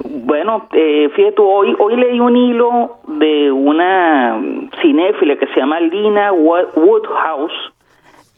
Bueno, 0.05 0.69
eh, 0.73 1.09
fíjate, 1.13 1.43
hoy, 1.43 1.75
hoy 1.81 1.97
leí 1.97 2.21
un 2.21 2.37
hilo 2.37 2.99
de 3.09 3.51
una 3.51 4.41
cinéfila 4.81 5.37
que 5.37 5.49
se 5.49 5.57
llama 5.59 5.81
Lina 5.81 6.33
Woodhouse, 6.33 7.73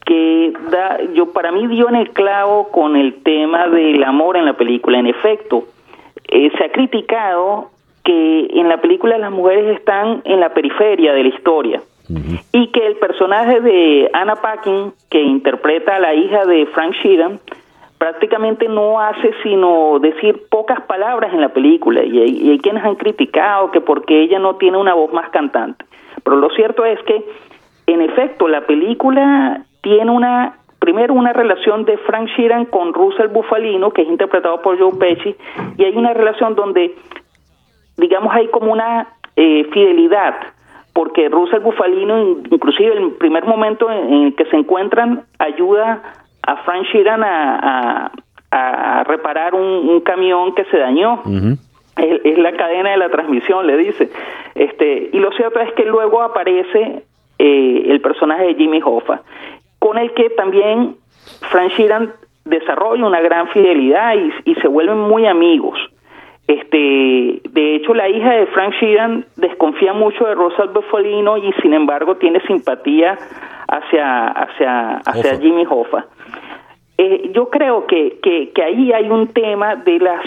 que 0.03 0.53
da, 0.71 0.97
yo 1.13 1.31
para 1.33 1.51
mí 1.51 1.67
dio 1.67 1.89
en 1.89 1.95
el 1.97 2.09
clavo 2.09 2.69
con 2.69 2.95
el 2.95 3.21
tema 3.21 3.67
del 3.67 4.03
amor 4.05 4.37
en 4.37 4.45
la 4.45 4.53
película. 4.53 4.97
En 4.97 5.05
efecto, 5.05 5.65
eh, 6.29 6.49
se 6.57 6.63
ha 6.63 6.71
criticado 6.71 7.69
que 8.03 8.47
en 8.53 8.69
la 8.69 8.81
película 8.81 9.19
las 9.19 9.31
mujeres 9.31 9.77
están 9.77 10.23
en 10.25 10.39
la 10.39 10.51
periferia 10.55 11.13
de 11.13 11.23
la 11.23 11.29
historia 11.29 11.81
y 12.09 12.67
que 12.67 12.87
el 12.87 12.95
personaje 12.95 13.59
de 13.59 14.09
Anna 14.13 14.35
Paquin, 14.37 14.93
que 15.09 15.21
interpreta 15.21 15.95
a 15.95 15.99
la 15.99 16.13
hija 16.13 16.45
de 16.45 16.65
Frank 16.67 16.93
Sheeran, 17.03 17.39
prácticamente 17.97 18.67
no 18.67 18.99
hace 18.99 19.33
sino 19.43 19.99
decir 19.99 20.43
pocas 20.49 20.81
palabras 20.81 21.33
en 21.33 21.41
la 21.41 21.49
película 21.49 22.03
y 22.03 22.49
hay, 22.51 22.59
quienes 22.59 22.83
han 22.83 22.95
criticado 22.95 23.71
que 23.71 23.81
porque 23.81 24.21
ella 24.21 24.39
no 24.39 24.55
tiene 24.55 24.77
una 24.77 24.93
voz 24.93 25.11
más 25.11 25.29
cantante. 25.31 25.85
Pero 26.23 26.37
lo 26.37 26.49
cierto 26.51 26.85
es 26.85 26.99
que, 27.03 27.25
en 27.87 28.01
efecto, 28.01 28.47
la 28.47 28.61
película 28.61 29.63
tiene 29.81 30.11
una, 30.11 30.59
primero 30.79 31.13
una 31.13 31.33
relación 31.33 31.85
de 31.85 31.97
Frank 31.97 32.29
Sheeran 32.37 32.65
con 32.65 32.93
Russell 32.93 33.27
Bufalino, 33.27 33.91
que 33.91 34.03
es 34.03 34.07
interpretado 34.07 34.61
por 34.61 34.77
Joe 34.79 34.97
Pesci, 34.97 35.35
y 35.77 35.83
hay 35.83 35.95
una 35.95 36.13
relación 36.13 36.55
donde, 36.55 36.95
digamos, 37.97 38.33
hay 38.33 38.47
como 38.47 38.71
una 38.71 39.07
eh, 39.35 39.65
fidelidad 39.71 40.35
porque 40.97 41.29
Russell 41.29 41.59
Bufalino, 41.59 42.39
inclusive 42.49 42.97
en 42.97 43.03
el 43.03 43.11
primer 43.11 43.45
momento 43.45 43.87
en 43.91 44.23
el 44.23 44.35
que 44.35 44.45
se 44.45 44.55
encuentran, 44.55 45.25
ayuda 45.37 46.01
a 46.41 46.57
Frank 46.63 46.87
Sheeran 46.91 47.23
a, 47.23 48.11
a, 48.49 49.03
reparar 49.03 49.53
un, 49.53 50.01
camión 50.01 50.55
que 50.55 50.65
se 50.65 50.79
dañó. 50.79 51.21
es, 51.97 52.37
la 52.39 52.51
cadena 52.53 52.89
de 52.89 52.97
la 52.97 53.09
transmisión, 53.09 53.67
le 53.67 53.77
dice. 53.77 54.09
Este, 54.55 55.11
y 55.13 55.19
lo 55.19 55.31
cierto 55.33 55.59
es 55.59 55.71
que 55.73 55.85
luego 55.85 56.23
aparece 56.23 57.03
eh, 57.37 57.83
el 57.89 58.01
personaje 58.01 58.45
de 58.45 58.55
Jimmy 58.55 58.81
Hoffa, 58.83 59.21
con 59.77 59.99
el 59.99 60.15
que 60.15 60.31
también 60.31 60.95
Frank 61.51 61.73
Sheeran 61.73 62.11
desarrolla 62.43 63.05
una 63.05 63.21
gran 63.21 63.49
fidelidad 63.49 64.15
y, 64.15 64.49
y 64.49 64.55
se 64.55 64.67
vuelven 64.67 64.97
muy 64.97 65.27
amigos. 65.27 65.77
Este, 66.47 67.41
de 67.49 67.75
hecho, 67.75 67.93
la 67.93 68.07
hija 68.07 68.31
de 68.31 68.47
Frank 68.47 68.73
Sheeran 68.79 69.25
desconfía 69.35 69.91
mucho 69.93 70.25
de 70.25 70.33
Rosa 70.33 70.63
Bufalino 70.65 71.37
y 71.37 71.51
sin 71.61 71.73
embargo 71.73 72.15
tiene 72.15 72.39
simpatía 72.47 73.17
hacia, 73.67 74.27
hacia, 74.29 74.97
hacia 75.05 75.39
Jimmy 75.39 75.65
Hoffa. 75.69 76.05
Eh, 76.97 77.31
yo 77.33 77.49
creo 77.49 77.85
que, 77.85 78.19
que, 78.21 78.63
ahí 78.63 78.91
hay 78.93 79.09
un 79.09 79.27
tema 79.27 79.75
de 79.75 79.99
las 79.99 80.25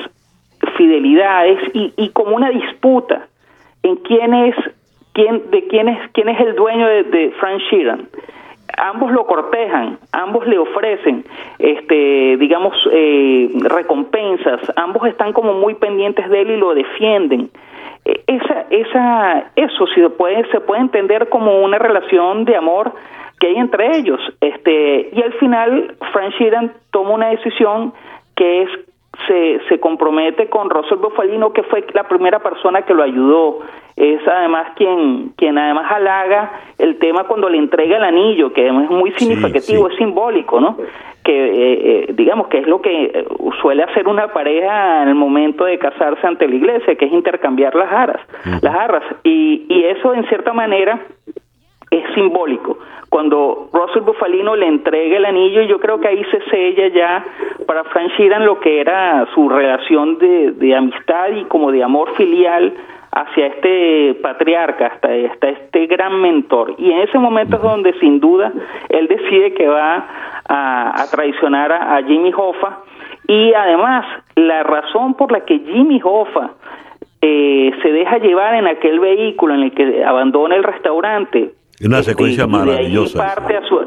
fidelidades 0.76 1.58
y, 1.72 1.92
y 1.96 2.10
como 2.10 2.36
una 2.36 2.50
disputa 2.50 3.26
en 3.82 3.96
quién 3.96 4.34
es 4.34 4.54
quién 5.12 5.50
de 5.50 5.66
quién 5.66 5.88
es 5.88 6.10
quién 6.12 6.28
es 6.28 6.40
el 6.40 6.54
dueño 6.54 6.86
de, 6.86 7.32
Frank 7.40 7.60
Sheeran 7.70 8.08
ambos 8.76 9.12
lo 9.12 9.26
cortejan, 9.26 9.98
ambos 10.12 10.46
le 10.46 10.58
ofrecen, 10.58 11.24
este, 11.58 12.36
digamos, 12.38 12.74
eh, 12.92 13.50
recompensas, 13.62 14.60
ambos 14.76 15.06
están 15.08 15.32
como 15.32 15.54
muy 15.54 15.74
pendientes 15.74 16.28
de 16.28 16.42
él 16.42 16.50
y 16.50 16.56
lo 16.56 16.74
defienden. 16.74 17.50
E, 18.04 18.22
esa, 18.26 18.66
esa, 18.70 19.50
eso 19.56 19.86
se 19.88 20.08
puede, 20.10 20.48
se 20.50 20.60
puede 20.60 20.80
entender 20.80 21.28
como 21.28 21.62
una 21.62 21.78
relación 21.78 22.44
de 22.44 22.56
amor 22.56 22.92
que 23.38 23.48
hay 23.48 23.56
entre 23.56 23.96
ellos. 23.98 24.20
Este, 24.40 25.10
y 25.12 25.22
al 25.22 25.32
final, 25.34 25.96
Frank 26.12 26.34
Sheeran 26.38 26.72
toma 26.90 27.10
una 27.10 27.28
decisión 27.30 27.92
que 28.36 28.62
es 28.62 28.70
se, 29.26 29.60
se 29.68 29.80
compromete 29.80 30.48
con 30.48 30.70
Russell 30.70 30.98
Bufalino, 30.98 31.52
que 31.52 31.62
fue 31.64 31.84
la 31.92 32.04
primera 32.04 32.38
persona 32.38 32.82
que 32.82 32.94
lo 32.94 33.02
ayudó. 33.02 33.60
Es 34.00 34.26
además 34.26 34.68
quien, 34.76 35.34
quien 35.36 35.58
además 35.58 35.92
halaga 35.92 36.52
el 36.78 36.96
tema 36.98 37.24
cuando 37.24 37.50
le 37.50 37.58
entrega 37.58 37.98
el 37.98 38.02
anillo, 38.04 38.50
que 38.50 38.66
es 38.66 38.72
muy 38.72 39.10
significativo, 39.12 39.88
es 39.88 39.96
simbólico, 39.96 40.58
¿no? 40.58 40.78
Que 41.22 41.32
eh, 41.32 42.06
eh, 42.08 42.12
digamos 42.14 42.48
que 42.48 42.60
es 42.60 42.66
lo 42.66 42.80
que 42.80 43.26
suele 43.60 43.82
hacer 43.82 44.08
una 44.08 44.28
pareja 44.28 45.02
en 45.02 45.08
el 45.10 45.16
momento 45.16 45.66
de 45.66 45.78
casarse 45.78 46.26
ante 46.26 46.48
la 46.48 46.54
iglesia, 46.54 46.94
que 46.94 47.04
es 47.04 47.12
intercambiar 47.12 47.74
las 47.74 47.92
aras, 47.92 48.22
las 48.62 48.74
arras. 48.74 49.04
Y, 49.22 49.66
y 49.68 49.84
eso 49.84 50.14
en 50.14 50.26
cierta 50.28 50.54
manera 50.54 50.98
es 51.90 52.14
simbólico. 52.14 52.78
Cuando 53.10 53.68
Russell 53.70 54.02
Bufalino 54.02 54.56
le 54.56 54.66
entrega 54.66 55.18
el 55.18 55.26
anillo, 55.26 55.60
yo 55.60 55.78
creo 55.78 56.00
que 56.00 56.08
ahí 56.08 56.24
se 56.30 56.40
sella 56.48 56.88
ya 56.88 57.24
para 57.66 57.84
Frank 57.84 58.12
Sheeran 58.16 58.46
lo 58.46 58.60
que 58.60 58.80
era 58.80 59.26
su 59.34 59.46
relación 59.46 60.16
de, 60.16 60.52
de 60.52 60.74
amistad 60.74 61.32
y 61.36 61.44
como 61.44 61.70
de 61.70 61.82
amor 61.82 62.14
filial 62.16 62.72
hacia 63.12 63.46
este 63.46 64.14
patriarca, 64.22 64.86
hasta, 64.86 65.08
hasta 65.30 65.48
este 65.48 65.86
gran 65.86 66.20
mentor. 66.20 66.74
Y 66.78 66.90
en 66.92 67.00
ese 67.00 67.18
momento 67.18 67.56
es 67.56 67.62
donde 67.62 67.92
sin 68.00 68.20
duda 68.20 68.52
él 68.88 69.08
decide 69.08 69.54
que 69.54 69.66
va 69.66 70.06
a, 70.48 71.04
traicionar 71.10 71.72
a, 71.72 72.02
Jimmy 72.04 72.32
Hoffa. 72.36 72.80
Y 73.26 73.52
además, 73.52 74.06
la 74.36 74.62
razón 74.62 75.14
por 75.14 75.32
la 75.32 75.40
que 75.44 75.58
Jimmy 75.58 76.00
Hoffa 76.02 76.52
eh, 77.20 77.72
se 77.82 77.92
deja 77.92 78.18
llevar 78.18 78.54
en 78.54 78.66
aquel 78.66 78.98
vehículo 78.98 79.54
en 79.54 79.62
el 79.62 79.72
que 79.72 80.04
abandona 80.04 80.56
el 80.56 80.64
restaurante 80.64 81.54
una 81.86 82.02
secuencia 82.02 82.46
maravillosa. 82.46 83.18
Parte 83.18 83.56
a 83.56 83.62
su, 83.62 83.86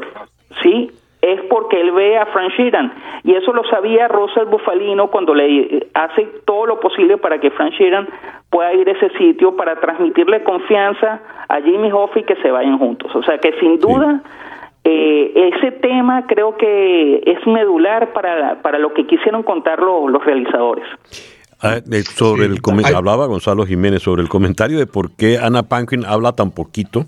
sí, 0.62 0.90
es 1.24 1.40
porque 1.48 1.80
él 1.80 1.92
ve 1.92 2.18
a 2.18 2.26
Frank 2.26 2.52
Sheeran. 2.56 2.92
Y 3.22 3.34
eso 3.34 3.52
lo 3.52 3.64
sabía 3.64 4.08
Rosa 4.08 4.44
Bufalino 4.44 5.10
cuando 5.10 5.34
le 5.34 5.86
hace 5.94 6.28
todo 6.44 6.66
lo 6.66 6.80
posible 6.80 7.16
para 7.16 7.40
que 7.40 7.50
Frank 7.50 7.72
Sheeran 7.72 8.08
pueda 8.50 8.74
ir 8.74 8.88
a 8.88 8.92
ese 8.92 9.08
sitio 9.16 9.56
para 9.56 9.80
transmitirle 9.80 10.44
confianza 10.44 11.20
a 11.48 11.60
Jimmy 11.62 11.90
Hoffa 11.90 12.20
y 12.20 12.24
que 12.24 12.36
se 12.36 12.50
vayan 12.50 12.78
juntos. 12.78 13.10
O 13.14 13.22
sea 13.22 13.38
que 13.38 13.58
sin 13.58 13.78
duda 13.78 14.22
eh, 14.84 15.50
ese 15.54 15.72
tema 15.72 16.26
creo 16.26 16.58
que 16.58 17.22
es 17.24 17.46
medular 17.46 18.12
para, 18.12 18.60
para 18.60 18.78
lo 18.78 18.92
que 18.92 19.06
quisieron 19.06 19.42
contar 19.42 19.80
los 19.80 20.22
realizadores. 20.24 20.84
Ah, 21.62 21.78
eh, 21.90 22.02
sobre 22.02 22.44
el 22.44 22.58
hablaba 22.94 23.26
Gonzalo 23.26 23.64
Jiménez 23.64 24.02
sobre 24.02 24.20
el 24.20 24.28
comentario 24.28 24.78
de 24.78 24.86
por 24.86 25.16
qué 25.16 25.38
Ana 25.38 25.62
Paquin 25.62 26.04
habla 26.04 26.32
tan 26.32 26.50
poquito 26.50 27.06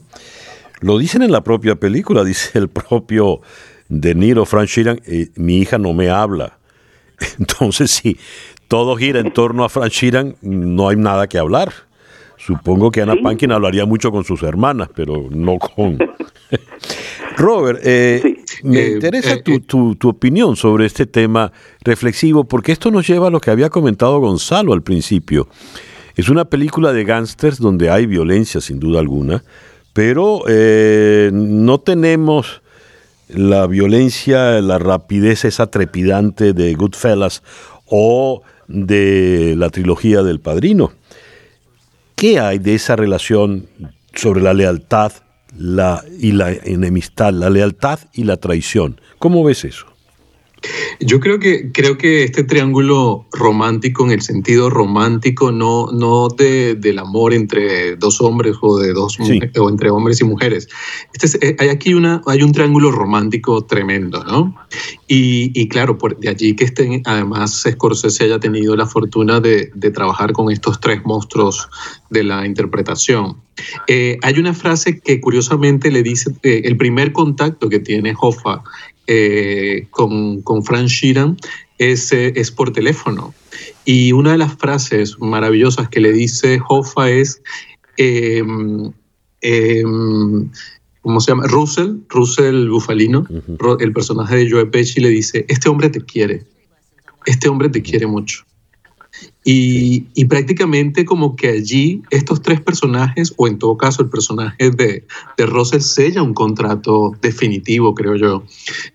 lo 0.81 0.99
dicen 0.99 1.23
en 1.23 1.33
la 1.33 1.43
propia 1.43 1.77
película, 1.77 2.25
dice 2.25 2.59
el 2.59 2.69
propio 2.69 3.41
De 3.89 4.15
Niro, 4.15 4.45
Frank 4.45 4.69
Sheeran, 4.69 5.01
eh, 5.07 5.29
mi 5.37 5.59
hija 5.59 5.79
no 5.79 5.93
me 5.93 6.11
habla. 6.11 6.59
Entonces, 7.39 7.91
si 7.91 8.19
todo 8.69 8.97
gira 8.97 9.21
en 9.21 9.33
torno 9.33 9.65
a 9.65 9.69
Frank 9.69 9.91
Sheeran, 9.91 10.37
no 10.43 10.89
hay 10.89 10.97
nada 10.97 11.27
que 11.29 11.39
hablar. 11.39 11.73
Supongo 12.39 12.91
que 12.91 13.03
Ana 13.03 13.17
Pankin 13.23 13.51
hablaría 13.51 13.87
mucho 13.87 14.13
con 14.13 14.25
sus 14.25 14.43
hermanas, 14.43 14.89
pero 14.95 15.29
no 15.31 15.59
con... 15.59 15.99
Robert, 17.37 17.81
eh, 17.83 18.45
me 18.63 18.81
eh, 18.81 18.93
interesa 18.93 19.43
tu, 19.43 19.61
tu, 19.61 19.95
tu, 19.97 20.09
opinión 20.09 20.57
sobre 20.57 20.87
este 20.87 21.07
tema 21.07 21.53
reflexivo, 21.83 22.45
porque 22.45 22.73
esto 22.73 22.91
nos 22.91 23.07
lleva 23.07 23.27
a 23.27 23.31
lo 23.31 23.41
que 23.41 23.51
había 23.51 23.69
comentado 23.69 24.19
Gonzalo 24.21 24.73
al 24.73 24.83
principio. 24.83 25.49
Es 26.15 26.31
una 26.31 26.47
película 26.47 26.93
de 26.93 27.05
gángsters 27.05 27.59
donde 27.59 27.91
hay 27.91 28.07
violencia, 28.07 28.61
sin 28.61 28.81
duda 28.81 29.01
alguna, 29.01 29.45
pero 29.93 30.45
eh, 30.49 31.31
no 31.33 31.79
tenemos 31.81 32.63
la 33.29 33.67
violencia, 33.67 34.61
la 34.61 34.79
rapidez 34.79 35.45
esa 35.45 35.67
trepidante 35.69 36.53
de 36.53 36.75
Goodfellas 36.75 37.43
o 37.87 38.43
de 38.69 39.55
la 39.57 39.71
trilogía 39.71 40.23
del 40.23 40.41
Padrino. 40.41 40.93
¿Qué 42.15 42.41
hay 42.41 42.59
de 42.59 42.75
esa 42.75 42.97
relación 42.97 43.67
sobre 44.15 44.41
la 44.41 44.55
lealtad 44.55 45.13
la, 45.57 46.03
y 46.19 46.33
la 46.33 46.53
enemistad, 46.53 47.33
la 47.33 47.51
lealtad 47.51 48.01
y 48.13 48.25
la 48.25 48.39
traición? 48.39 49.01
¿Cómo 49.19 49.45
ves 49.45 49.65
eso? 49.65 49.87
Yo 51.01 51.21
creo 51.21 51.39
que, 51.39 51.71
creo 51.73 51.99
que 51.99 52.25
este 52.25 52.45
triángulo 52.45 53.27
romántico, 53.33 54.05
en 54.05 54.13
el 54.13 54.23
sentido 54.23 54.71
romántico, 54.71 55.53
no, 55.53 55.91
no 55.93 56.29
de, 56.29 56.75
del 56.75 56.99
amor 56.99 57.35
entre 57.35 57.97
dos 57.97 58.21
hombres 58.21 58.57
o, 58.61 58.79
de 58.79 58.93
dos 58.93 59.19
o 59.59 59.69
entre 59.69 59.91
hombres 59.91 60.21
y 60.21 60.25
mujeres. 60.25 60.69
Este 61.13 61.47
eh, 61.47 61.57
hay 61.59 61.69
aquí 61.69 61.95
una, 61.95 62.23
hay 62.27 62.43
un 62.43 62.53
triángulo 62.53 62.91
romántico 62.91 63.65
tremendo, 63.65 64.25
¿no? 64.25 64.55
Y, 65.07 65.53
y 65.55 65.69
claro, 65.69 65.99
por, 65.99 66.19
de 66.19 66.29
allí 66.29 66.57
que 66.57 66.65
estén, 66.65 67.03
además 67.05 67.65
Scorsese 67.69 68.25
haya 68.25 68.41
tenido 68.41 68.75
la 68.77 68.87
fortuna 68.87 69.41
de, 69.41 69.71
de 69.75 69.91
trabajar 69.91 70.33
con 70.33 70.51
estos 70.51 70.81
tres 70.81 71.05
monstruos 71.05 71.69
de 72.11 72.25
la 72.25 72.47
interpretación. 72.47 73.37
Eh, 73.87 74.19
hay 74.23 74.39
una 74.39 74.53
frase 74.53 75.01
que 75.01 75.21
curiosamente 75.21 75.91
le 75.91 76.03
dice, 76.03 76.31
eh, 76.43 76.63
el 76.65 76.77
primer 76.77 77.13
contacto 77.13 77.69
que 77.69 77.79
tiene 77.79 78.15
Hoffa 78.19 78.63
eh, 79.07 79.87
con, 79.91 80.43
con 80.43 80.65
Frank 80.65 80.89
Sheeran 80.89 81.37
es, 81.79 82.13
es 82.13 82.51
por 82.51 82.73
teléfono. 82.73 83.35
Y 83.85 84.13
una 84.13 84.33
de 84.33 84.39
las 84.39 84.55
frases 84.57 85.17
maravillosas 85.21 85.89
que 85.89 86.01
le 86.01 86.13
dice 86.13 86.61
Hoffa 86.69 87.11
es, 87.11 87.43
em, 87.97 88.93
em, 89.41 90.51
¿cómo 91.03 91.21
se 91.21 91.31
llama? 91.31 91.47
Russell, 91.47 91.99
Russell 92.09 92.69
Bufalino, 92.69 93.27
el 93.79 93.93
personaje 93.93 94.37
de 94.37 94.51
Joe 94.51 94.67
Pesci, 94.67 95.01
le 95.01 95.11
dice, 95.11 95.45
este 95.49 95.69
hombre 95.69 95.91
te 95.91 96.01
quiere, 96.01 96.45
este 97.27 97.49
hombre 97.49 97.69
te 97.69 97.83
quiere 97.83 98.07
mucho. 98.07 98.45
Y, 99.49 100.07
y, 100.15 100.25
prácticamente 100.25 101.05
como 101.05 101.37
que 101.37 101.49
allí 101.51 102.03
estos 102.11 102.43
tres 102.43 102.61
personajes, 102.61 103.33
o 103.37 103.47
en 103.47 103.61
todo 103.61 103.77
caso 103.77 104.03
el 104.03 104.09
personaje 104.09 104.71
de, 104.71 105.05
de 105.37 105.47
Russell, 105.47 105.83
sella 105.83 106.21
un 106.21 106.35
contrato 106.35 107.13
definitivo, 107.23 107.95
creo 107.95 108.17
yo. 108.17 108.43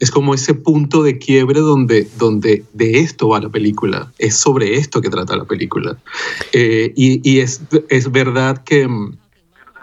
Es 0.02 0.12
como 0.12 0.34
ese 0.34 0.54
punto 0.54 1.04
de 1.04 1.18
quiebre 1.18 1.62
donde, 1.62 2.06
donde 2.18 2.66
de 2.74 3.00
esto 3.00 3.30
va 3.30 3.40
la 3.40 3.48
película, 3.48 4.12
es 4.20 4.36
sobre 4.36 4.76
esto 4.76 5.00
que 5.00 5.10
trata 5.10 5.38
la 5.38 5.46
película. 5.46 5.98
Eh, 6.52 6.92
y, 6.98 7.22
y 7.24 7.40
es, 7.40 7.62
es, 7.88 8.12
verdad 8.12 8.62
que, 8.66 8.90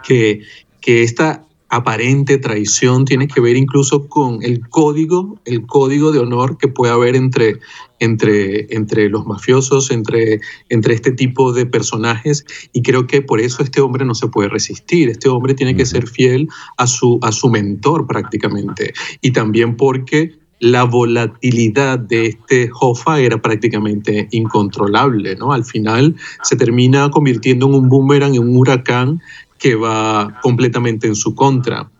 que, 0.03 0.43
que 0.81 1.01
esta 1.01 1.47
aparente 1.69 2.37
traición 2.37 3.05
tiene 3.05 3.27
que 3.27 3.41
ver 3.41 3.55
incluso 3.55 4.07
con 4.07 4.41
el 4.43 4.67
código, 4.69 5.39
el 5.45 5.65
código 5.65 6.11
de 6.11 6.19
honor 6.19 6.57
que 6.57 6.67
puede 6.67 6.91
haber 6.91 7.15
entre, 7.15 7.59
entre, 7.99 8.73
entre 8.75 9.09
los 9.09 9.25
mafiosos, 9.25 9.91
entre, 9.91 10.41
entre 10.69 10.95
este 10.95 11.11
tipo 11.11 11.53
de 11.53 11.65
personajes, 11.65 12.45
y 12.73 12.81
creo 12.81 13.05
que 13.05 13.21
por 13.21 13.39
eso 13.39 13.61
este 13.61 13.81
hombre 13.81 14.03
no 14.03 14.15
se 14.15 14.27
puede 14.27 14.49
resistir, 14.49 15.09
este 15.09 15.29
hombre 15.29 15.53
tiene 15.53 15.75
que 15.75 15.85
ser 15.85 16.07
fiel 16.07 16.49
a 16.77 16.87
su, 16.87 17.19
a 17.21 17.31
su 17.31 17.49
mentor 17.49 18.07
prácticamente, 18.07 18.93
y 19.21 19.31
también 19.31 19.77
porque 19.77 20.39
la 20.59 20.83
volatilidad 20.83 21.99
de 21.99 22.27
este 22.27 22.69
Hoffa 22.79 23.19
era 23.19 23.41
prácticamente 23.41 24.27
incontrolable, 24.31 25.35
¿no? 25.35 25.53
Al 25.53 25.63
final 25.63 26.15
se 26.43 26.57
termina 26.57 27.09
convirtiendo 27.09 27.67
en 27.67 27.75
un 27.75 27.89
boomerang, 27.89 28.35
en 28.35 28.41
un 28.41 28.57
huracán 28.57 29.21
que 29.59 29.75
va 29.75 30.39
completamente 30.41 31.05
en 31.05 31.15
su 31.15 31.35
contra. 31.35 31.91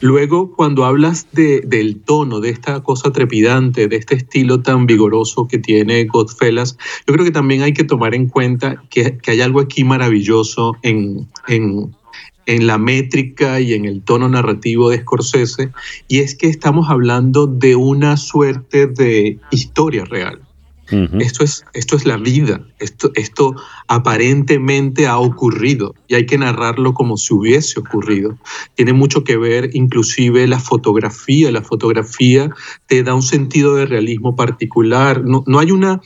Luego, 0.00 0.54
cuando 0.54 0.84
hablas 0.84 1.26
de, 1.32 1.62
del 1.62 2.00
tono, 2.00 2.40
de 2.40 2.50
esta 2.50 2.82
cosa 2.82 3.10
trepidante, 3.10 3.88
de 3.88 3.96
este 3.96 4.14
estilo 4.14 4.60
tan 4.60 4.86
vigoroso 4.86 5.48
que 5.48 5.58
tiene 5.58 6.04
Godfellas, 6.04 6.76
yo 7.06 7.14
creo 7.14 7.24
que 7.24 7.32
también 7.32 7.62
hay 7.62 7.72
que 7.72 7.84
tomar 7.84 8.14
en 8.14 8.28
cuenta 8.28 8.82
que, 8.90 9.18
que 9.18 9.30
hay 9.32 9.40
algo 9.40 9.60
aquí 9.60 9.82
maravilloso 9.82 10.76
en, 10.82 11.26
en, 11.48 11.94
en 12.44 12.66
la 12.66 12.78
métrica 12.78 13.60
y 13.60 13.74
en 13.74 13.86
el 13.86 14.02
tono 14.02 14.28
narrativo 14.28 14.90
de 14.90 15.00
Scorsese, 15.00 15.72
y 16.08 16.18
es 16.18 16.34
que 16.34 16.48
estamos 16.48 16.88
hablando 16.90 17.46
de 17.46 17.74
una 17.74 18.16
suerte 18.16 18.86
de 18.86 19.38
historia 19.50 20.04
real 20.04 20.45
esto, 20.90 21.44
es, 21.44 21.64
esto 21.72 21.96
es 21.96 22.06
la 22.06 22.16
vida, 22.16 22.60
esto, 22.78 23.10
esto 23.14 23.54
aparentemente 23.88 25.06
ha 25.06 25.18
ocurrido 25.18 25.94
y 26.08 26.14
hay 26.14 26.26
que 26.26 26.38
narrarlo 26.38 26.94
como 26.94 27.16
si 27.16 27.34
hubiese 27.34 27.80
ocurrido. 27.80 28.38
Tiene 28.74 28.92
mucho 28.92 29.24
que 29.24 29.36
ver 29.36 29.70
inclusive 29.74 30.46
la 30.46 30.60
fotografía, 30.60 31.50
la 31.50 31.62
fotografía 31.62 32.50
te 32.86 33.02
da 33.02 33.14
un 33.14 33.22
sentido 33.22 33.74
de 33.74 33.86
realismo 33.86 34.36
particular, 34.36 35.24
no, 35.24 35.42
no 35.46 35.58
hay 35.58 35.70
una 35.70 36.00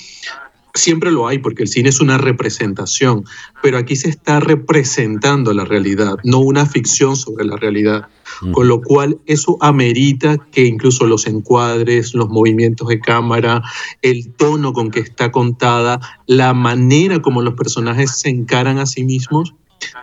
Siempre 0.74 1.10
lo 1.10 1.26
hay 1.26 1.38
porque 1.38 1.62
el 1.62 1.68
cine 1.68 1.88
es 1.88 2.00
una 2.00 2.18
representación, 2.18 3.24
pero 3.62 3.78
aquí 3.78 3.96
se 3.96 4.08
está 4.08 4.40
representando 4.40 5.52
la 5.52 5.64
realidad, 5.64 6.16
no 6.24 6.38
una 6.38 6.66
ficción 6.66 7.16
sobre 7.16 7.44
la 7.44 7.56
realidad. 7.56 8.08
Con 8.52 8.68
lo 8.68 8.80
cual 8.80 9.18
eso 9.26 9.58
amerita 9.60 10.38
que 10.52 10.64
incluso 10.64 11.04
los 11.06 11.26
encuadres, 11.26 12.14
los 12.14 12.28
movimientos 12.28 12.88
de 12.88 13.00
cámara, 13.00 13.62
el 14.02 14.32
tono 14.32 14.72
con 14.72 14.90
que 14.90 15.00
está 15.00 15.30
contada, 15.30 16.00
la 16.26 16.54
manera 16.54 17.20
como 17.20 17.42
los 17.42 17.54
personajes 17.54 18.18
se 18.18 18.30
encaran 18.30 18.78
a 18.78 18.86
sí 18.86 19.04
mismos, 19.04 19.54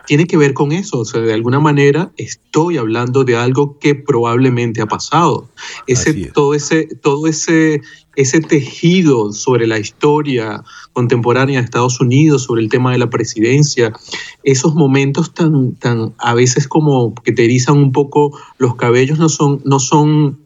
tiene 0.06 0.26
que 0.26 0.36
ver 0.36 0.54
con 0.54 0.72
eso. 0.72 1.00
O 1.00 1.04
sea, 1.04 1.20
de 1.20 1.32
alguna 1.32 1.60
manera 1.60 2.10
estoy 2.16 2.76
hablando 2.78 3.24
de 3.24 3.36
algo 3.36 3.78
que 3.78 3.94
probablemente 3.94 4.80
ha 4.80 4.86
pasado. 4.86 5.48
Ese, 5.86 6.14
todo 6.26 6.54
ese, 6.54 6.88
todo 7.02 7.26
ese, 7.26 7.80
ese 8.16 8.40
tejido 8.40 9.32
sobre 9.32 9.66
la 9.66 9.78
historia 9.78 10.62
contemporánea 10.92 11.60
de 11.60 11.64
Estados 11.64 12.00
Unidos, 12.00 12.44
sobre 12.44 12.62
el 12.62 12.68
tema 12.68 12.92
de 12.92 12.98
la 12.98 13.10
presidencia, 13.10 13.92
esos 14.42 14.74
momentos 14.74 15.32
tan, 15.34 15.74
tan 15.74 16.14
a 16.18 16.34
veces 16.34 16.66
como 16.68 17.14
que 17.14 17.32
te 17.32 17.44
erizan 17.44 17.76
un 17.76 17.92
poco 17.92 18.38
los 18.58 18.76
cabellos, 18.76 19.18
no 19.18 19.28
son, 19.28 19.60
no 19.64 19.78
son 19.78 20.38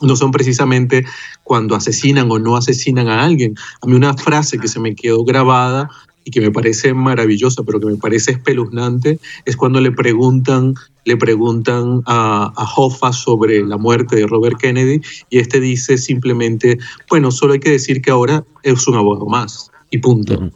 no 0.00 0.14
son 0.14 0.30
precisamente 0.30 1.06
cuando 1.42 1.74
asesinan 1.74 2.30
o 2.30 2.38
no 2.38 2.56
asesinan 2.56 3.08
a 3.08 3.24
alguien. 3.24 3.54
A 3.80 3.86
mí 3.86 3.94
una 3.94 4.14
frase 4.14 4.58
que 4.58 4.68
se 4.68 4.80
me 4.80 4.94
quedó 4.94 5.24
grabada 5.24 5.88
y 6.26 6.32
que 6.32 6.40
me 6.40 6.50
parece 6.50 6.92
maravillosa, 6.92 7.62
pero 7.62 7.78
que 7.78 7.86
me 7.86 7.96
parece 7.96 8.32
espeluznante, 8.32 9.20
es 9.44 9.56
cuando 9.56 9.80
le 9.80 9.92
preguntan, 9.92 10.74
le 11.04 11.16
preguntan 11.16 12.02
a, 12.04 12.52
a 12.56 12.72
Hoffa 12.76 13.12
sobre 13.12 13.64
la 13.64 13.78
muerte 13.78 14.16
de 14.16 14.26
Robert 14.26 14.58
Kennedy 14.58 15.00
y 15.30 15.38
este 15.38 15.60
dice 15.60 15.96
simplemente, 15.96 16.78
bueno, 17.08 17.30
solo 17.30 17.52
hay 17.52 17.60
que 17.60 17.70
decir 17.70 18.02
que 18.02 18.10
ahora 18.10 18.44
es 18.64 18.88
un 18.88 18.96
abogado 18.96 19.26
más 19.26 19.70
y 19.90 19.98
punto. 19.98 20.50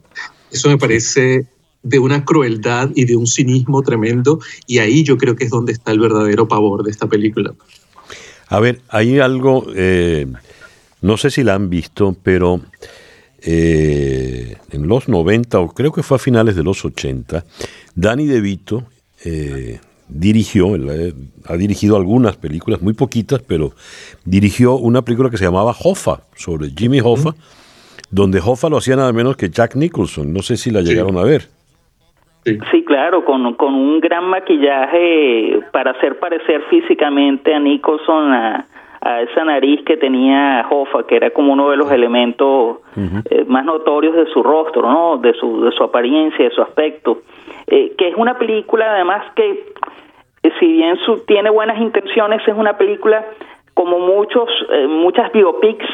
Eso 0.51 0.69
me 0.69 0.77
parece 0.77 1.47
de 1.85 1.99
una 2.01 2.25
crueldad 2.25 2.91
y 2.97 3.05
de 3.05 3.15
un 3.15 3.29
cinismo 3.29 3.83
tremendo 3.83 4.41
y 4.67 4.79
ahí 4.79 5.05
yo 5.05 5.17
creo 5.19 5.37
que 5.37 5.45
es 5.45 5.51
donde 5.51 5.73
está 5.73 5.93
el 5.93 6.01
verdadero 6.01 6.49
pavor 6.49 6.83
de 6.83 6.91
esta 6.91 7.07
película. 7.07 7.55
A 8.49 8.59
ver, 8.59 8.81
hay 8.89 9.21
algo, 9.21 9.65
eh, 9.77 10.27
no 11.01 11.17
sé 11.17 11.31
si 11.31 11.45
la 11.45 11.55
han 11.55 11.71
visto, 11.71 12.17
pero 12.25 12.61
eh, 13.45 14.57
en 14.73 14.89
los 14.89 15.09
90, 15.09 15.59
o 15.61 15.69
creo 15.69 15.93
que 15.93 16.03
fue 16.03 16.17
a 16.17 16.19
finales 16.19 16.57
de 16.57 16.63
los 16.63 16.85
80, 16.85 17.45
Danny 17.95 18.27
DeVito 18.27 18.85
eh, 19.25 19.81
dirigió, 20.09 20.75
eh, 20.77 21.13
ha 21.47 21.57
dirigido 21.57 21.97
algunas 21.97 22.37
películas, 22.37 22.83
muy 22.83 22.95
poquitas, 22.95 23.41
pero 23.41 23.73
dirigió 24.25 24.75
una 24.75 25.03
película 25.03 25.31
que 25.31 25.37
se 25.37 25.45
llamaba 25.45 25.75
Hoffa, 25.83 26.21
sobre 26.35 26.71
Jimmy 26.71 27.01
Hoffa, 27.01 27.35
donde 28.11 28.41
Hoffa 28.45 28.69
lo 28.69 28.79
hacía 28.79 28.97
nada 28.97 29.13
menos 29.13 29.37
que 29.37 29.49
Jack 29.49 29.77
Nicholson. 29.77 30.33
No 30.33 30.43
sé 30.43 30.57
si 30.57 30.71
la 30.71 30.81
llegaron 30.81 31.17
a 31.17 31.23
ver. 31.23 31.49
Sí. 32.45 32.85
claro, 32.85 33.25
con, 33.25 33.55
con 33.55 33.75
un 33.75 34.01
gran 34.01 34.25
maquillaje 34.25 35.61
para 35.73 35.93
hacer 35.93 36.19
parecer 36.19 36.63
físicamente 36.71 37.55
a 37.55 37.61
Nicholson 37.61 38.33
a, 38.33 38.67
a 39.01 39.23
esa 39.23 39.45
nariz 39.45 39.83
que 39.85 39.97
tenía 39.97 40.67
Hoffa, 40.69 41.07
que 41.07 41.17
era 41.17 41.31
como 41.31 41.53
uno 41.55 41.71
de 41.71 41.77
los 41.77 41.91
elementos 41.91 42.79
eh, 42.97 43.45
más 43.47 43.65
notorios 43.65 44.15
de 44.15 44.27
su 44.27 44.43
rostro, 44.43 44.83
¿no? 44.83 45.17
De 45.17 45.33
su, 45.35 45.63
de 45.65 45.73
su 45.73 45.83
apariencia, 45.85 46.45
de 46.45 46.51
su 46.51 46.61
aspecto. 46.61 47.23
Eh, 47.67 47.95
que 47.97 48.09
es 48.09 48.15
una 48.17 48.39
película, 48.39 48.93
además, 48.93 49.33
que 49.35 49.73
eh, 50.43 50.53
si 50.61 50.67
bien 50.67 50.97
su, 50.99 51.25
tiene 51.25 51.49
buenas 51.49 51.81
intenciones, 51.81 52.47
es 52.47 52.55
una 52.55 52.77
película 52.77 53.25
como 53.73 53.99
muchos, 53.99 54.49
muchas 54.89 55.33
biopics 55.33 55.87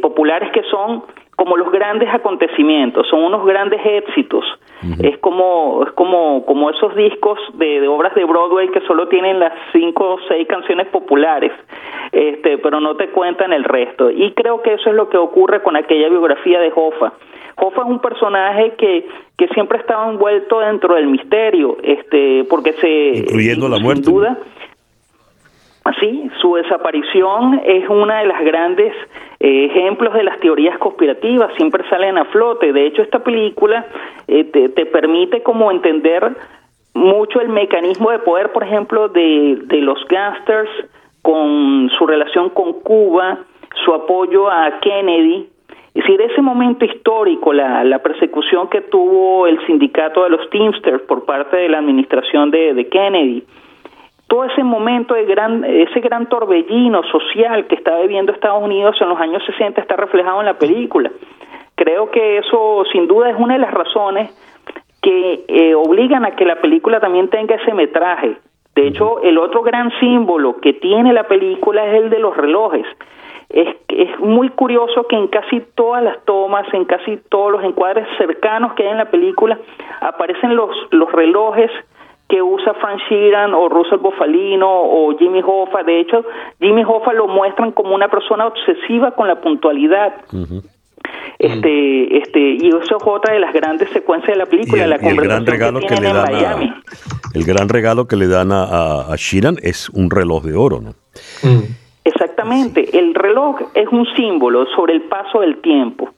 populares 0.00 0.50
que 0.52 0.62
son 0.64 1.04
como 1.36 1.56
los 1.56 1.70
grandes 1.70 2.08
acontecimientos, 2.12 3.06
son 3.08 3.24
unos 3.24 3.44
grandes 3.44 3.80
éxitos. 3.84 4.44
Es 5.02 5.16
como 5.18 5.82
es 5.86 5.92
como 5.92 6.44
como 6.44 6.68
esos 6.68 6.94
discos 6.94 7.38
de, 7.54 7.80
de, 7.80 7.88
obras 7.88 8.14
de 8.14 8.24
Broadway 8.24 8.68
que 8.68 8.82
solo 8.82 9.08
tienen 9.08 9.40
las 9.40 9.52
cinco 9.72 10.14
o 10.14 10.18
seis 10.28 10.46
canciones 10.46 10.88
populares, 10.88 11.52
este, 12.12 12.58
pero 12.58 12.80
no 12.80 12.94
te 12.94 13.08
cuentan 13.08 13.54
el 13.54 13.64
resto. 13.64 14.10
Y 14.10 14.32
creo 14.32 14.60
que 14.60 14.74
eso 14.74 14.90
es 14.90 14.96
lo 14.96 15.08
que 15.08 15.16
ocurre 15.16 15.62
con 15.62 15.76
aquella 15.76 16.10
biografía 16.10 16.60
de 16.60 16.70
Hoffa. 16.74 17.14
Hoffa 17.56 17.82
es 17.82 17.88
un 17.88 18.00
personaje 18.00 18.74
que, 18.76 19.06
que 19.38 19.48
siempre 19.48 19.78
estaba 19.78 20.10
envuelto 20.10 20.60
dentro 20.60 20.96
del 20.96 21.06
misterio, 21.06 21.78
este, 21.82 22.44
porque 22.50 22.72
se 22.74 23.18
incluyendo 23.20 23.68
la 23.68 23.78
muerte. 23.78 24.04
Sin 24.04 24.14
duda, 24.14 24.38
Sí, 26.00 26.30
su 26.40 26.54
desaparición 26.54 27.60
es 27.64 27.88
una 27.88 28.20
de 28.20 28.26
las 28.26 28.42
grandes 28.42 28.94
eh, 29.38 29.66
ejemplos 29.66 30.14
de 30.14 30.24
las 30.24 30.40
teorías 30.40 30.78
conspirativas, 30.78 31.54
siempre 31.56 31.86
salen 31.90 32.16
a 32.16 32.24
flote. 32.26 32.72
De 32.72 32.86
hecho, 32.86 33.02
esta 33.02 33.22
película 33.22 33.86
eh, 34.26 34.44
te, 34.44 34.70
te, 34.70 34.86
permite 34.86 35.42
como 35.42 35.70
entender 35.70 36.36
mucho 36.94 37.40
el 37.40 37.50
mecanismo 37.50 38.10
de 38.10 38.18
poder, 38.18 38.50
por 38.52 38.64
ejemplo, 38.64 39.08
de, 39.08 39.58
de 39.64 39.78
los 39.78 40.02
gangsters 40.08 40.70
con 41.20 41.90
su 41.98 42.06
relación 42.06 42.50
con 42.50 42.80
Cuba, 42.80 43.38
su 43.84 43.92
apoyo 43.92 44.50
a 44.50 44.80
Kennedy. 44.80 45.48
Es 45.94 46.02
decir, 46.02 46.20
ese 46.22 46.40
momento 46.40 46.84
histórico, 46.84 47.52
la, 47.52 47.84
la 47.84 48.00
persecución 48.00 48.68
que 48.68 48.80
tuvo 48.80 49.46
el 49.46 49.64
sindicato 49.66 50.24
de 50.24 50.30
los 50.30 50.50
Teamsters 50.50 51.02
por 51.02 51.24
parte 51.24 51.56
de 51.56 51.68
la 51.68 51.78
administración 51.78 52.50
de, 52.50 52.74
de 52.74 52.88
Kennedy, 52.88 53.44
todo 54.26 54.44
ese 54.44 54.64
momento 54.64 55.14
de 55.14 55.24
gran, 55.26 55.64
ese 55.64 56.00
gran 56.00 56.28
torbellino 56.28 57.02
social 57.04 57.66
que 57.66 57.74
está 57.74 57.98
viviendo 58.00 58.32
Estados 58.32 58.62
Unidos 58.62 58.96
en 59.00 59.08
los 59.08 59.20
años 59.20 59.42
60 59.46 59.80
está 59.80 59.96
reflejado 59.96 60.40
en 60.40 60.46
la 60.46 60.58
película. 60.58 61.10
Creo 61.74 62.10
que 62.10 62.38
eso 62.38 62.84
sin 62.92 63.06
duda 63.06 63.30
es 63.30 63.36
una 63.38 63.54
de 63.54 63.60
las 63.60 63.72
razones 63.72 64.30
que 65.02 65.44
eh, 65.48 65.74
obligan 65.74 66.24
a 66.24 66.34
que 66.34 66.44
la 66.44 66.56
película 66.56 67.00
también 67.00 67.28
tenga 67.28 67.56
ese 67.56 67.74
metraje. 67.74 68.36
De 68.74 68.88
hecho, 68.88 69.20
el 69.22 69.38
otro 69.38 69.62
gran 69.62 69.92
símbolo 70.00 70.56
que 70.60 70.72
tiene 70.72 71.12
la 71.12 71.28
película 71.28 71.86
es 71.86 72.02
el 72.02 72.10
de 72.10 72.18
los 72.18 72.36
relojes. 72.36 72.86
Es, 73.50 73.68
es 73.88 74.18
muy 74.18 74.48
curioso 74.48 75.06
que 75.06 75.16
en 75.16 75.28
casi 75.28 75.60
todas 75.76 76.02
las 76.02 76.24
tomas, 76.24 76.66
en 76.72 76.86
casi 76.86 77.18
todos 77.28 77.52
los 77.52 77.62
encuadres 77.62 78.08
cercanos 78.18 78.72
que 78.72 78.84
hay 78.84 78.90
en 78.90 78.98
la 78.98 79.10
película, 79.10 79.58
aparecen 80.00 80.56
los, 80.56 80.70
los 80.90 81.12
relojes 81.12 81.70
que 82.28 82.40
usa 82.40 82.74
Frank 82.74 83.00
Sheeran 83.08 83.54
o 83.54 83.68
Russell 83.68 83.98
Bofalino 83.98 84.68
o 84.68 85.16
Jimmy 85.18 85.42
Hoffa. 85.44 85.82
De 85.82 86.00
hecho, 86.00 86.24
Jimmy 86.60 86.82
Hoffa 86.82 87.12
lo 87.12 87.28
muestran 87.28 87.72
como 87.72 87.94
una 87.94 88.08
persona 88.08 88.46
obsesiva 88.46 89.12
con 89.12 89.28
la 89.28 89.40
puntualidad. 89.40 90.14
Este, 91.38 92.18
este, 92.18 92.40
y 92.40 92.68
eso 92.68 92.96
es 92.96 93.02
otra 93.04 93.34
de 93.34 93.40
las 93.40 93.52
grandes 93.52 93.90
secuencias 93.90 94.34
de 94.34 94.38
la 94.38 94.46
película, 94.46 94.86
la 94.86 94.96
el 94.96 95.16
gran 95.16 95.44
regalo 95.44 95.80
que, 95.80 95.94
le 95.96 96.12
dan 96.12 96.16
A, 96.16 96.80
el 97.34 97.44
gran 97.44 97.68
regalo 97.68 98.06
que 98.06 98.16
le 98.16 98.26
dan 98.26 98.52
a, 98.52 99.12
a, 99.12 99.16
Sheeran 99.16 99.56
es 99.62 99.90
un 99.90 100.10
reloj 100.10 100.44
de 100.44 100.54
oro, 100.54 100.80
¿no? 100.80 100.94
Exactamente, 102.04 102.98
el 102.98 103.14
reloj 103.14 103.56
es 103.74 103.88
un 103.88 104.06
símbolo 104.16 104.64
sobre 104.74 104.94
el 104.94 105.02
paso 105.02 105.40
del 105.40 105.58
tiempo 105.60 106.10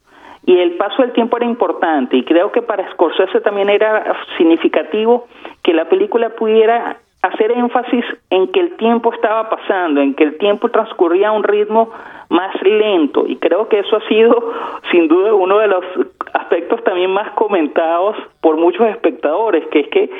y 0.46 0.56
el 0.58 0.76
paso 0.76 1.02
del 1.02 1.12
tiempo 1.12 1.36
era 1.36 1.46
importante 1.46 2.16
y 2.16 2.24
creo 2.24 2.52
que 2.52 2.62
para 2.62 2.90
Scorsese 2.92 3.40
también 3.40 3.68
era 3.68 4.16
significativo 4.38 5.26
que 5.62 5.74
la 5.74 5.88
película 5.88 6.30
pudiera 6.30 6.98
hacer 7.22 7.50
énfasis 7.50 8.04
en 8.30 8.52
que 8.52 8.60
el 8.60 8.76
tiempo 8.76 9.12
estaba 9.12 9.50
pasando, 9.50 10.00
en 10.00 10.14
que 10.14 10.22
el 10.22 10.38
tiempo 10.38 10.68
transcurría 10.70 11.28
a 11.28 11.32
un 11.32 11.42
ritmo 11.42 11.90
más 12.28 12.54
lento 12.62 13.26
y 13.26 13.36
creo 13.36 13.68
que 13.68 13.80
eso 13.80 13.96
ha 13.96 14.08
sido 14.08 14.52
sin 14.92 15.08
duda 15.08 15.34
uno 15.34 15.58
de 15.58 15.66
los 15.66 15.84
aspectos 16.32 16.82
también 16.84 17.10
más 17.10 17.32
comentados 17.32 18.16
por 18.40 18.56
muchos 18.56 18.86
espectadores, 18.88 19.64
que 19.72 19.80
es 19.80 19.88
que 19.88 20.04
eh, 20.04 20.10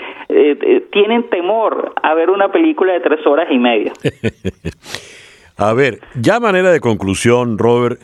eh, 0.60 0.86
tienen 0.90 1.28
temor 1.30 1.92
a 2.02 2.14
ver 2.14 2.30
una 2.30 2.50
película 2.50 2.94
de 2.94 3.00
tres 3.00 3.24
horas 3.26 3.46
y 3.50 3.58
media. 3.58 3.92
a 5.58 5.72
ver, 5.72 6.00
ya 6.20 6.40
manera 6.40 6.70
de 6.70 6.80
conclusión, 6.80 7.58
Robert, 7.58 8.00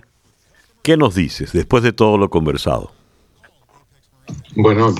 ¿qué 0.82 0.96
nos 0.96 1.14
dices 1.14 1.52
después 1.52 1.82
de 1.82 1.92
todo 1.92 2.18
lo 2.18 2.30
conversado? 2.30 2.92
Bueno, 4.54 4.94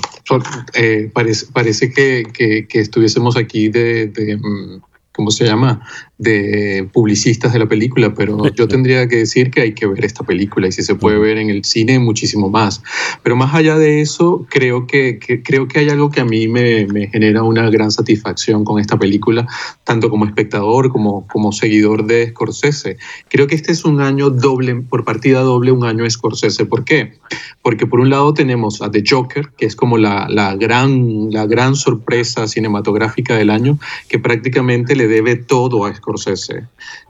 eh, 0.73 1.09
parece, 1.13 1.45
parece 1.53 1.91
que, 1.91 2.23
que, 2.33 2.79
estuviésemos 2.79 3.37
aquí 3.37 3.69
de, 3.69 4.11
mm, 4.41 4.81
¿cómo 5.13 5.31
se 5.31 5.45
llama? 5.45 5.81
de 6.23 6.87
publicistas 6.93 7.53
de 7.53 7.59
la 7.59 7.67
película, 7.67 8.13
pero 8.13 8.47
yo 8.55 8.67
tendría 8.67 9.07
que 9.07 9.17
decir 9.17 9.51
que 9.51 9.61
hay 9.61 9.73
que 9.73 9.85
ver 9.85 10.05
esta 10.05 10.23
película 10.23 10.67
y 10.67 10.71
si 10.71 10.81
se 10.81 10.95
puede 10.95 11.17
ver 11.17 11.37
en 11.37 11.49
el 11.49 11.65
cine, 11.65 11.99
muchísimo 11.99 12.49
más. 12.49 12.81
Pero 13.23 13.35
más 13.35 13.53
allá 13.53 13.77
de 13.77 14.01
eso, 14.01 14.45
creo 14.49 14.87
que, 14.87 15.19
creo 15.43 15.67
que 15.67 15.79
hay 15.79 15.89
algo 15.89 16.09
que 16.09 16.21
a 16.21 16.25
mí 16.25 16.47
me, 16.47 16.85
me, 16.87 17.07
genera 17.07 17.43
una 17.43 17.69
gran 17.69 17.91
satisfacción 17.91 18.63
con 18.63 18.79
esta 18.79 18.97
película, 18.97 19.47
tanto 19.83 20.09
como 20.09 20.25
espectador 20.25 20.91
como 20.91 21.27
como 21.27 21.51
seguidor 21.51 22.05
de 22.05 22.29
Scorsese. 22.29 22.97
Creo 23.29 23.47
que 23.47 23.55
este 23.55 23.71
es 23.71 23.85
un 23.85 24.01
año 24.01 24.29
doble, 24.29 24.75
por 24.75 25.03
partida 25.03 25.41
doble, 25.41 25.71
un 25.71 25.83
año 25.83 26.09
Scorsese. 26.09 26.65
¿Por 26.65 26.85
qué? 26.85 27.13
Porque 27.61 27.85
por 27.85 27.99
un 27.99 28.09
lado 28.09 28.33
tenemos 28.33 28.81
a 28.81 28.89
The 28.91 29.03
Joker, 29.07 29.49
que 29.57 29.65
es 29.65 29.75
como 29.75 29.97
la, 29.97 30.27
la 30.29 30.55
gran, 30.55 31.31
la 31.31 31.45
gran 31.45 31.75
sorpresa 31.75 32.47
cinematográfica 32.47 33.35
del 33.35 33.49
año, 33.49 33.77
que 34.07 34.19
prácticamente 34.19 34.95
le 34.95 35.02
debe 35.07 35.35
todo 35.35 35.85
a 35.85 35.93
Scorsese. 35.93 36.63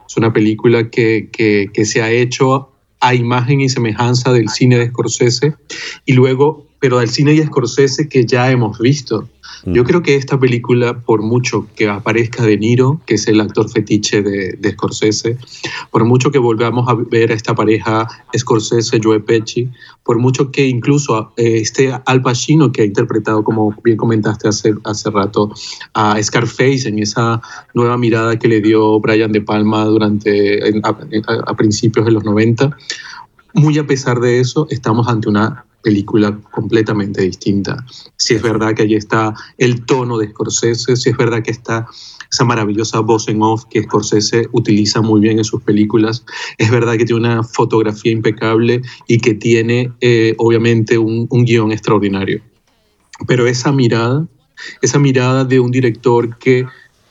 Es 0.06 0.16
una 0.16 0.32
película 0.32 0.90
que, 0.90 1.28
que, 1.32 1.84
se 1.84 2.02
ha 2.02 2.10
hecho 2.10 2.70
a 3.00 3.14
imagen 3.14 3.60
y 3.60 3.68
semejanza 3.68 4.32
del 4.32 4.48
cine 4.48 4.78
de 4.78 4.88
Scorsese 4.88 5.54
y 6.04 6.12
luego, 6.12 6.66
pero 6.80 6.98
del 6.98 7.10
cine 7.10 7.32
de 7.32 7.44
Scorsese 7.44 8.08
que 8.08 8.24
ya 8.24 8.50
hemos 8.50 8.78
visto. 8.78 9.28
Yo 9.64 9.84
creo 9.84 10.02
que 10.02 10.16
esta 10.16 10.38
película, 10.38 10.98
por 10.98 11.22
mucho 11.22 11.66
que 11.74 11.88
aparezca 11.88 12.44
De 12.44 12.58
Niro, 12.58 13.00
que 13.06 13.14
es 13.14 13.26
el 13.28 13.40
actor 13.40 13.70
fetiche 13.70 14.22
de, 14.22 14.56
de 14.58 14.70
Scorsese, 14.72 15.38
por 15.90 16.04
mucho 16.04 16.30
que 16.30 16.38
volvamos 16.38 16.88
a 16.88 16.94
ver 16.94 17.32
a 17.32 17.34
esta 17.34 17.54
pareja 17.54 18.06
Scorsese-Joe 18.36 19.20
Pesci, 19.20 19.70
por 20.02 20.18
mucho 20.18 20.50
que 20.50 20.66
incluso 20.66 21.32
eh, 21.36 21.58
esté 21.58 21.92
Al 22.04 22.22
Pacino, 22.22 22.72
que 22.72 22.82
ha 22.82 22.84
interpretado, 22.84 23.42
como 23.42 23.74
bien 23.82 23.96
comentaste 23.96 24.48
hace, 24.48 24.74
hace 24.84 25.10
rato, 25.10 25.52
a 25.94 26.22
Scarface 26.22 26.88
en 26.88 26.98
esa 26.98 27.40
nueva 27.72 27.96
mirada 27.96 28.38
que 28.38 28.48
le 28.48 28.60
dio 28.60 29.00
Brian 29.00 29.32
De 29.32 29.40
Palma 29.40 29.84
durante, 29.84 30.60
a, 30.82 30.96
a 31.46 31.56
principios 31.56 32.04
de 32.04 32.12
los 32.12 32.24
90, 32.24 32.76
muy 33.54 33.78
a 33.78 33.86
pesar 33.86 34.20
de 34.20 34.40
eso, 34.40 34.66
estamos 34.70 35.08
ante 35.08 35.28
una 35.28 35.64
película 35.84 36.40
completamente 36.50 37.22
distinta. 37.22 37.84
Si 38.16 38.34
es 38.34 38.42
verdad 38.42 38.74
que 38.74 38.82
allí 38.82 38.96
está 38.96 39.34
el 39.58 39.84
tono 39.84 40.18
de 40.18 40.30
Scorsese, 40.30 40.96
si 40.96 41.10
es 41.10 41.16
verdad 41.16 41.42
que 41.42 41.50
está 41.50 41.86
esa 42.32 42.44
maravillosa 42.44 43.00
voz 43.00 43.28
en 43.28 43.42
off 43.42 43.64
que 43.70 43.82
Scorsese 43.82 44.48
utiliza 44.52 45.02
muy 45.02 45.20
bien 45.20 45.38
en 45.38 45.44
sus 45.44 45.62
películas, 45.62 46.24
es 46.58 46.70
verdad 46.70 46.96
que 46.96 47.04
tiene 47.04 47.20
una 47.20 47.42
fotografía 47.44 48.10
impecable 48.10 48.82
y 49.06 49.18
que 49.18 49.34
tiene 49.34 49.92
eh, 50.00 50.34
obviamente 50.38 50.98
un, 50.98 51.26
un 51.30 51.44
guion 51.44 51.70
extraordinario. 51.70 52.42
Pero 53.28 53.46
esa 53.46 53.70
mirada, 53.70 54.26
esa 54.82 54.98
mirada 54.98 55.44
de 55.44 55.60
un 55.60 55.70
director 55.70 56.36
que 56.38 56.66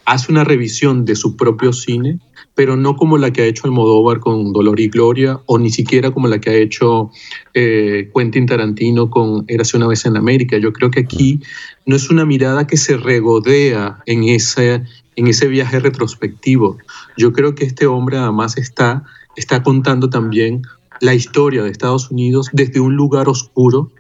hace 0.06 0.32
una 0.32 0.44
revisión 0.44 1.06
de 1.06 1.16
su 1.16 1.36
propio 1.36 1.74
cine, 1.74 2.20
pero 2.56 2.76
no 2.76 2.96
como 2.96 3.18
la 3.18 3.32
que 3.32 3.42
ha 3.42 3.46
hecho 3.46 3.66
Almodóvar 3.66 4.20
con 4.20 4.54
Dolor 4.54 4.80
y 4.80 4.90
Gloria, 4.90 5.40
o 5.46 5.58
ni 5.58 5.72
siquiera 5.72 6.12
como 6.12 6.28
la 6.28 6.40
que 6.40 6.50
ha 6.50 6.56
hecho 6.56 7.10
eh, 7.54 8.10
Quentin 8.14 8.46
Tarantino 8.46 9.10
con 9.10 9.46
Érase 9.48 9.78
una 9.78 9.88
vez 9.88 10.06
en 10.06 10.18
América. 10.18 10.58
Yo 10.58 10.72
creo 10.74 10.92
que 10.92 11.02
aquí 11.02 11.40
no 11.86 11.96
es 11.96 12.10
una 12.10 12.26
mirada 12.26 12.68
que 12.68 12.78
se 12.78 12.98
regodea 12.98 14.00
en 14.06 14.24
ese, 14.26 14.84
en 15.16 15.28
ese 15.28 15.48
viaje 15.48 15.80
retrospectivo. 15.80 16.78
Yo 17.18 17.34
creo 17.34 17.56
que 17.56 17.66
este 17.66 17.88
hombre 17.88 18.18
además 18.18 18.58
está, 18.58 19.04
está 19.36 19.64
contando 19.64 20.10
también 20.10 20.62
la 21.02 21.16
historia 21.16 21.64
de 21.64 21.72
Estados 21.72 22.12
Unidos 22.12 22.50
desde 22.54 22.80
un 22.80 22.96
lugar 22.96 23.28
oscuro 23.30 23.92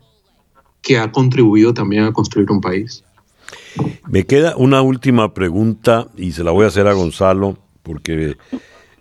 que 0.82 0.98
ha 0.98 1.12
contribuido 1.12 1.74
también 1.74 2.04
a 2.04 2.13
construir 2.13 2.52
un 2.52 2.62
país. 2.62 3.04
Me 4.08 4.26
queda 4.26 4.56
una 4.58 4.82
última 4.82 5.34
pregunta 5.34 6.08
y 6.18 6.32
se 6.32 6.44
la 6.44 6.52
voy 6.52 6.66
a 6.66 6.68
hacer 6.68 6.88
a 6.88 6.94
Gonzalo 6.94 7.58
porque 7.84 8.38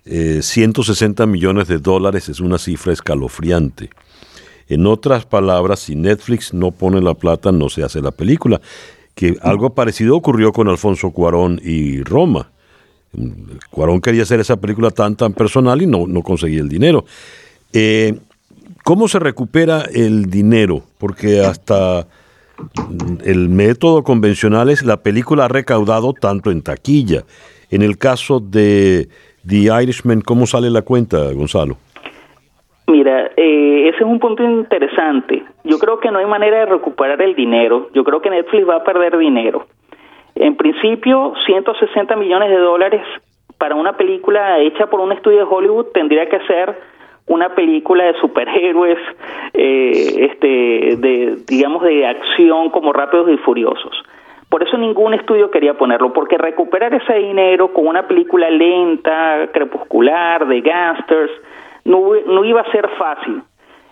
160 0.05 1.23
eh, 1.23 1.27
millones 1.27 1.69
de 1.69 1.79
dólares 1.79 2.29
es 2.29 2.41
una 2.41 2.59
cifra 2.59 2.93
escalofriante. 2.93 3.91
En 4.69 4.87
otras 4.87 5.27
palabras, 5.27 5.81
si 5.81 5.97
Netflix 5.97 6.55
no 6.55 6.71
pone 6.71 7.01
la 7.01 7.15
plata, 7.15 7.53
no 7.53 7.69
se 7.69 7.83
hace 7.83 8.01
la 8.01 8.11
película. 8.11 8.61
Que 9.15 9.37
algo 9.43 9.75
parecido 9.75 10.17
ocurrió 10.17 10.53
con 10.53 10.69
Alfonso 10.69 11.11
Cuarón 11.11 11.61
y 11.63 12.03
Roma. 12.03 12.51
Cuarón 13.71 14.01
quería 14.01 14.23
hacer 14.23 14.41
esa 14.41 14.57
película 14.57 14.91
tan 14.91 15.17
tan 15.17 15.35
personal 15.35 15.83
y 15.83 15.87
no, 15.87 16.07
no 16.07 16.23
conseguía 16.23 16.61
el 16.61 16.69
dinero. 16.69 17.05
Eh, 17.73 18.19
¿Cómo 18.85 19.07
se 19.07 19.19
recupera 19.19 19.83
el 19.83 20.31
dinero? 20.31 20.83
Porque 20.99 21.41
hasta 21.41 22.07
el 23.25 23.49
método 23.49 24.03
convencional 24.03 24.71
es 24.71 24.85
la 24.85 24.99
película 24.99 25.47
ha 25.47 25.49
recaudado 25.49 26.13
tanto 26.13 26.51
en 26.51 26.63
taquilla 26.63 27.23
en 27.73 27.83
el 27.83 27.97
caso 27.97 28.39
de 28.39 29.09
The 29.49 29.83
Irishman, 29.83 30.21
¿cómo 30.21 30.47
sale 30.47 30.71
la 30.71 30.83
cuenta, 30.83 31.33
Gonzalo? 31.33 31.77
Mira, 32.87 33.31
eh, 33.37 33.89
ese 33.89 33.97
es 33.97 34.05
un 34.05 34.19
punto 34.19 34.43
interesante. 34.45 35.43
Yo 35.65 35.79
creo 35.79 35.99
que 35.99 36.11
no 36.11 36.19
hay 36.19 36.27
manera 36.27 36.59
de 36.59 36.67
recuperar 36.67 37.21
el 37.23 37.35
dinero. 37.35 37.89
Yo 37.95 38.05
creo 38.05 38.21
que 38.21 38.29
Netflix 38.29 38.69
va 38.69 38.77
a 38.77 38.85
perder 38.85 39.17
dinero. 39.17 39.67
En 40.35 40.57
principio, 40.57 41.33
160 41.47 42.15
millones 42.17 42.51
de 42.51 42.59
dólares 42.59 43.03
para 43.57 43.75
una 43.75 43.97
película 43.97 44.59
hecha 44.59 44.89
por 44.89 45.01
un 45.01 45.13
estudio 45.13 45.39
de 45.39 45.45
Hollywood 45.45 45.87
tendría 45.95 46.29
que 46.29 46.41
ser 46.41 46.79
una 47.33 47.55
película 47.55 48.05
de 48.05 48.21
superhéroes, 48.21 48.99
eh, 49.55 50.29
este, 50.31 50.97
de 50.97 51.37
digamos 51.47 51.83
de 51.83 52.07
acción 52.07 52.69
como 52.71 52.93
Rápidos 52.93 53.31
y 53.31 53.39
Furiosos. 53.39 54.03
Por 54.51 54.63
eso 54.63 54.77
ningún 54.77 55.15
estudio 55.15 55.51
quería 55.51 55.73
ponerlo, 55.73 56.13
porque 56.13 56.37
recuperar 56.37 56.93
ese 56.93 57.15
dinero 57.15 57.73
con 57.73 57.87
una 57.87 58.07
película 58.07 58.51
lenta, 58.51 59.49
crepuscular, 59.51 60.47
de 60.47 60.61
gangsters, 60.61 61.33
no, 61.87 62.45
iba 62.45 62.61
a 62.61 62.71
ser 62.71 62.87
fácil. 62.99 63.43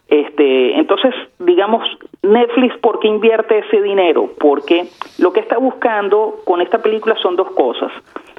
Este, 0.06 0.78
entonces, 0.78 1.14
digamos, 1.38 1.82
Netflix, 2.22 2.76
¿por 2.78 3.00
qué 3.00 3.08
invierte 3.08 3.60
ese 3.60 3.80
dinero? 3.80 4.28
Porque 4.38 4.84
lo 5.18 5.32
que 5.32 5.40
está 5.40 5.56
buscando 5.56 6.40
con 6.44 6.60
esta 6.60 6.82
película 6.82 7.16
son 7.22 7.36
dos 7.36 7.50
cosas. 7.52 7.90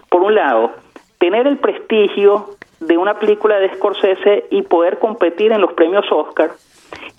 Por 0.10 0.22
un 0.22 0.36
lado, 0.36 0.74
tener 1.18 1.48
el 1.48 1.58
prestigio 1.58 2.50
de 2.82 2.98
una 2.98 3.20
película 3.20 3.60
de 3.60 3.74
Scorsese 3.76 4.46
y 4.50 4.64
poder 4.64 5.00
competir 5.00 5.52
en 5.52 5.62
los 5.62 5.74
premios 5.74 6.06
Oscar. 6.12 6.52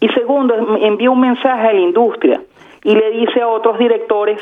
Y 0.01 0.09
segundo, 0.09 0.55
envía 0.81 1.11
un 1.11 1.21
mensaje 1.21 1.69
a 1.69 1.73
la 1.73 1.81
industria 1.81 2.43
y 2.85 2.95
le 2.95 3.11
dice 3.13 3.41
a 3.41 3.49
otros 3.49 3.79
directores, 3.79 4.41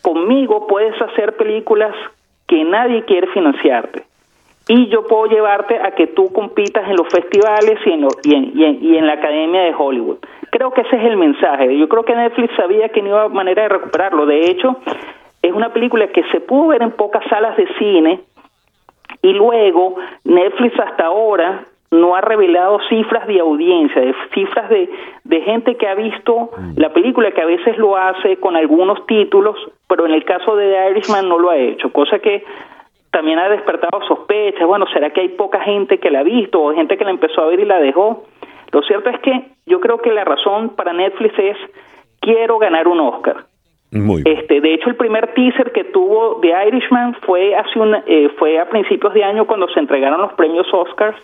conmigo 0.00 0.66
puedes 0.66 1.00
hacer 1.02 1.36
películas 1.36 1.94
que 2.46 2.64
nadie 2.64 3.04
quiere 3.04 3.26
financiarte. 3.28 4.04
Y 4.68 4.86
yo 4.86 5.04
puedo 5.08 5.26
llevarte 5.26 5.76
a 5.80 5.90
que 5.96 6.06
tú 6.06 6.32
compitas 6.32 6.88
en 6.88 6.96
los 6.96 7.08
festivales 7.08 7.80
y 7.84 7.90
en, 7.90 8.52
y 8.54 8.96
en, 8.96 9.06
la 9.06 9.14
Academia 9.14 9.62
de 9.62 9.74
Hollywood. 9.76 10.18
Creo 10.50 10.70
que 10.70 10.82
ese 10.82 10.96
es 10.96 11.04
el 11.04 11.16
mensaje. 11.16 11.76
Yo 11.76 11.88
creo 11.88 12.04
que 12.04 12.14
Netflix 12.14 12.54
sabía 12.54 12.88
que 12.90 13.02
no 13.02 13.08
iba 13.08 13.28
manera 13.28 13.64
de 13.64 13.68
recuperarlo. 13.70 14.26
De 14.26 14.48
hecho, 14.48 14.76
es 15.42 15.52
una 15.52 15.72
película 15.72 16.06
que 16.08 16.22
se 16.30 16.40
pudo 16.40 16.68
ver 16.68 16.82
en 16.82 16.92
pocas 16.92 17.24
salas 17.28 17.56
de 17.56 17.66
cine 17.78 18.20
y 19.22 19.32
luego 19.32 19.96
Netflix 20.24 20.78
hasta 20.80 21.06
ahora 21.06 21.64
no 21.90 22.14
ha 22.14 22.20
revelado 22.20 22.78
cifras 22.88 23.26
de 23.26 23.40
audiencia, 23.40 24.00
de 24.00 24.14
cifras 24.32 24.68
de, 24.68 24.88
de 25.24 25.40
gente 25.40 25.76
que 25.76 25.88
ha 25.88 25.94
visto 25.94 26.50
la 26.76 26.92
película, 26.92 27.32
que 27.32 27.42
a 27.42 27.46
veces 27.46 27.76
lo 27.78 27.96
hace 27.96 28.36
con 28.36 28.56
algunos 28.56 29.04
títulos, 29.06 29.56
pero 29.88 30.06
en 30.06 30.12
el 30.12 30.24
caso 30.24 30.54
de 30.54 30.70
The 30.70 30.90
Irishman 30.90 31.28
no 31.28 31.38
lo 31.38 31.50
ha 31.50 31.56
hecho, 31.56 31.92
cosa 31.92 32.20
que 32.20 32.44
también 33.10 33.40
ha 33.40 33.48
despertado 33.48 34.00
sospechas. 34.06 34.66
Bueno, 34.68 34.86
¿será 34.92 35.10
que 35.10 35.22
hay 35.22 35.28
poca 35.30 35.60
gente 35.60 35.98
que 35.98 36.10
la 36.10 36.20
ha 36.20 36.22
visto 36.22 36.62
o 36.62 36.72
gente 36.72 36.96
que 36.96 37.04
la 37.04 37.10
empezó 37.10 37.42
a 37.42 37.46
ver 37.46 37.58
y 37.58 37.64
la 37.64 37.80
dejó? 37.80 38.22
Lo 38.70 38.82
cierto 38.82 39.10
es 39.10 39.18
que 39.20 39.48
yo 39.66 39.80
creo 39.80 39.98
que 39.98 40.12
la 40.12 40.24
razón 40.24 40.70
para 40.76 40.92
Netflix 40.92 41.36
es 41.38 41.56
quiero 42.20 42.58
ganar 42.58 42.86
un 42.86 43.00
Oscar. 43.00 43.49
Muy 43.92 44.22
este, 44.24 44.60
de 44.60 44.74
hecho, 44.74 44.88
el 44.88 44.96
primer 44.96 45.34
teaser 45.34 45.72
que 45.72 45.84
tuvo 45.84 46.38
The 46.40 46.52
Irishman 46.68 47.14
fue 47.26 47.56
hace 47.56 47.78
un, 47.78 47.96
eh, 48.06 48.30
fue 48.38 48.58
a 48.60 48.68
principios 48.68 49.14
de 49.14 49.24
año 49.24 49.46
cuando 49.46 49.68
se 49.68 49.80
entregaron 49.80 50.20
los 50.20 50.32
premios 50.34 50.66
Oscars 50.72 51.16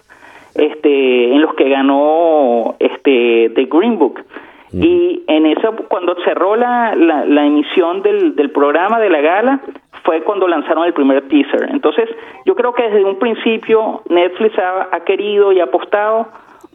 este, 0.56 1.32
en 1.32 1.40
los 1.42 1.54
que 1.54 1.68
ganó 1.68 2.74
este, 2.78 3.50
The 3.54 3.64
Green 3.70 3.98
Book. 3.98 4.24
Y 4.72 5.22
en 5.28 5.46
eso, 5.46 5.74
cuando 5.88 6.16
cerró 6.22 6.54
la, 6.54 6.94
la, 6.94 7.46
emisión 7.46 8.02
del, 8.02 8.34
del 8.34 8.50
programa 8.50 8.98
de 9.00 9.08
la 9.08 9.22
gala, 9.22 9.60
fue 10.02 10.22
cuando 10.22 10.46
lanzaron 10.48 10.84
el 10.84 10.92
primer 10.92 11.26
teaser. 11.28 11.70
Entonces, 11.70 12.10
yo 12.44 12.54
creo 12.54 12.74
que 12.74 12.82
desde 12.82 13.04
un 13.04 13.18
principio 13.18 14.02
Netflix 14.10 14.58
ha, 14.58 14.88
ha 14.92 15.00
querido 15.04 15.52
y 15.52 15.60
ha 15.60 15.64
apostado 15.64 16.28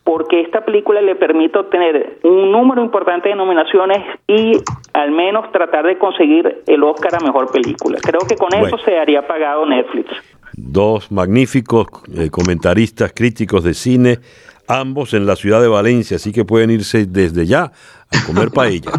porque 0.04 0.42
esta 0.42 0.66
película 0.66 1.02
le 1.02 1.16
permite 1.16 1.60
obtener 1.60 2.20
un 2.24 2.52
número 2.52 2.84
importante 2.84 3.30
de 3.30 3.36
nominaciones 3.36 4.00
y 4.28 4.54
al 4.94 5.12
menos 5.12 5.52
tratar 5.52 5.86
de 5.86 5.98
conseguir 5.98 6.64
el 6.68 6.84
Oscar 6.84 7.16
a 7.16 7.24
Mejor 7.24 7.52
Película. 7.52 8.00
Creo 8.02 8.22
que 8.28 8.36
con 8.36 8.54
eso 8.54 8.78
se 8.80 8.98
haría 8.98 9.28
pagado 9.28 9.66
Netflix. 9.66 10.10
Dos 10.54 11.12
magníficos 11.12 11.88
eh, 12.18 12.30
comentaristas 12.30 13.14
críticos 13.14 13.64
de 13.64 13.74
cine, 13.74 14.20
ambos 14.68 15.14
en 15.14 15.26
la 15.26 15.36
ciudad 15.36 15.62
de 15.62 15.68
Valencia, 15.68 16.18
así 16.18 16.32
que 16.32 16.46
pueden 16.46 16.72
irse 16.72 17.06
desde 17.06 17.46
ya 17.46 17.64
a 17.64 18.26
comer 18.26 18.50
paella. 18.54 18.92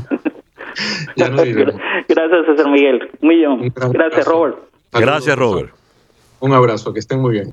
ya 1.16 1.28
no 1.28 1.42
Gracias, 1.42 2.46
César 2.46 2.70
Miguel. 2.70 3.10
Muy 3.20 3.36
bien. 3.36 3.72
Gracias, 3.74 4.26
Robert. 4.26 4.56
Gracias, 4.92 5.36
Robert. 5.36 5.70
Un 6.40 6.52
abrazo, 6.52 6.92
que 6.92 7.00
estén 7.00 7.20
muy 7.20 7.32
bien. 7.32 7.52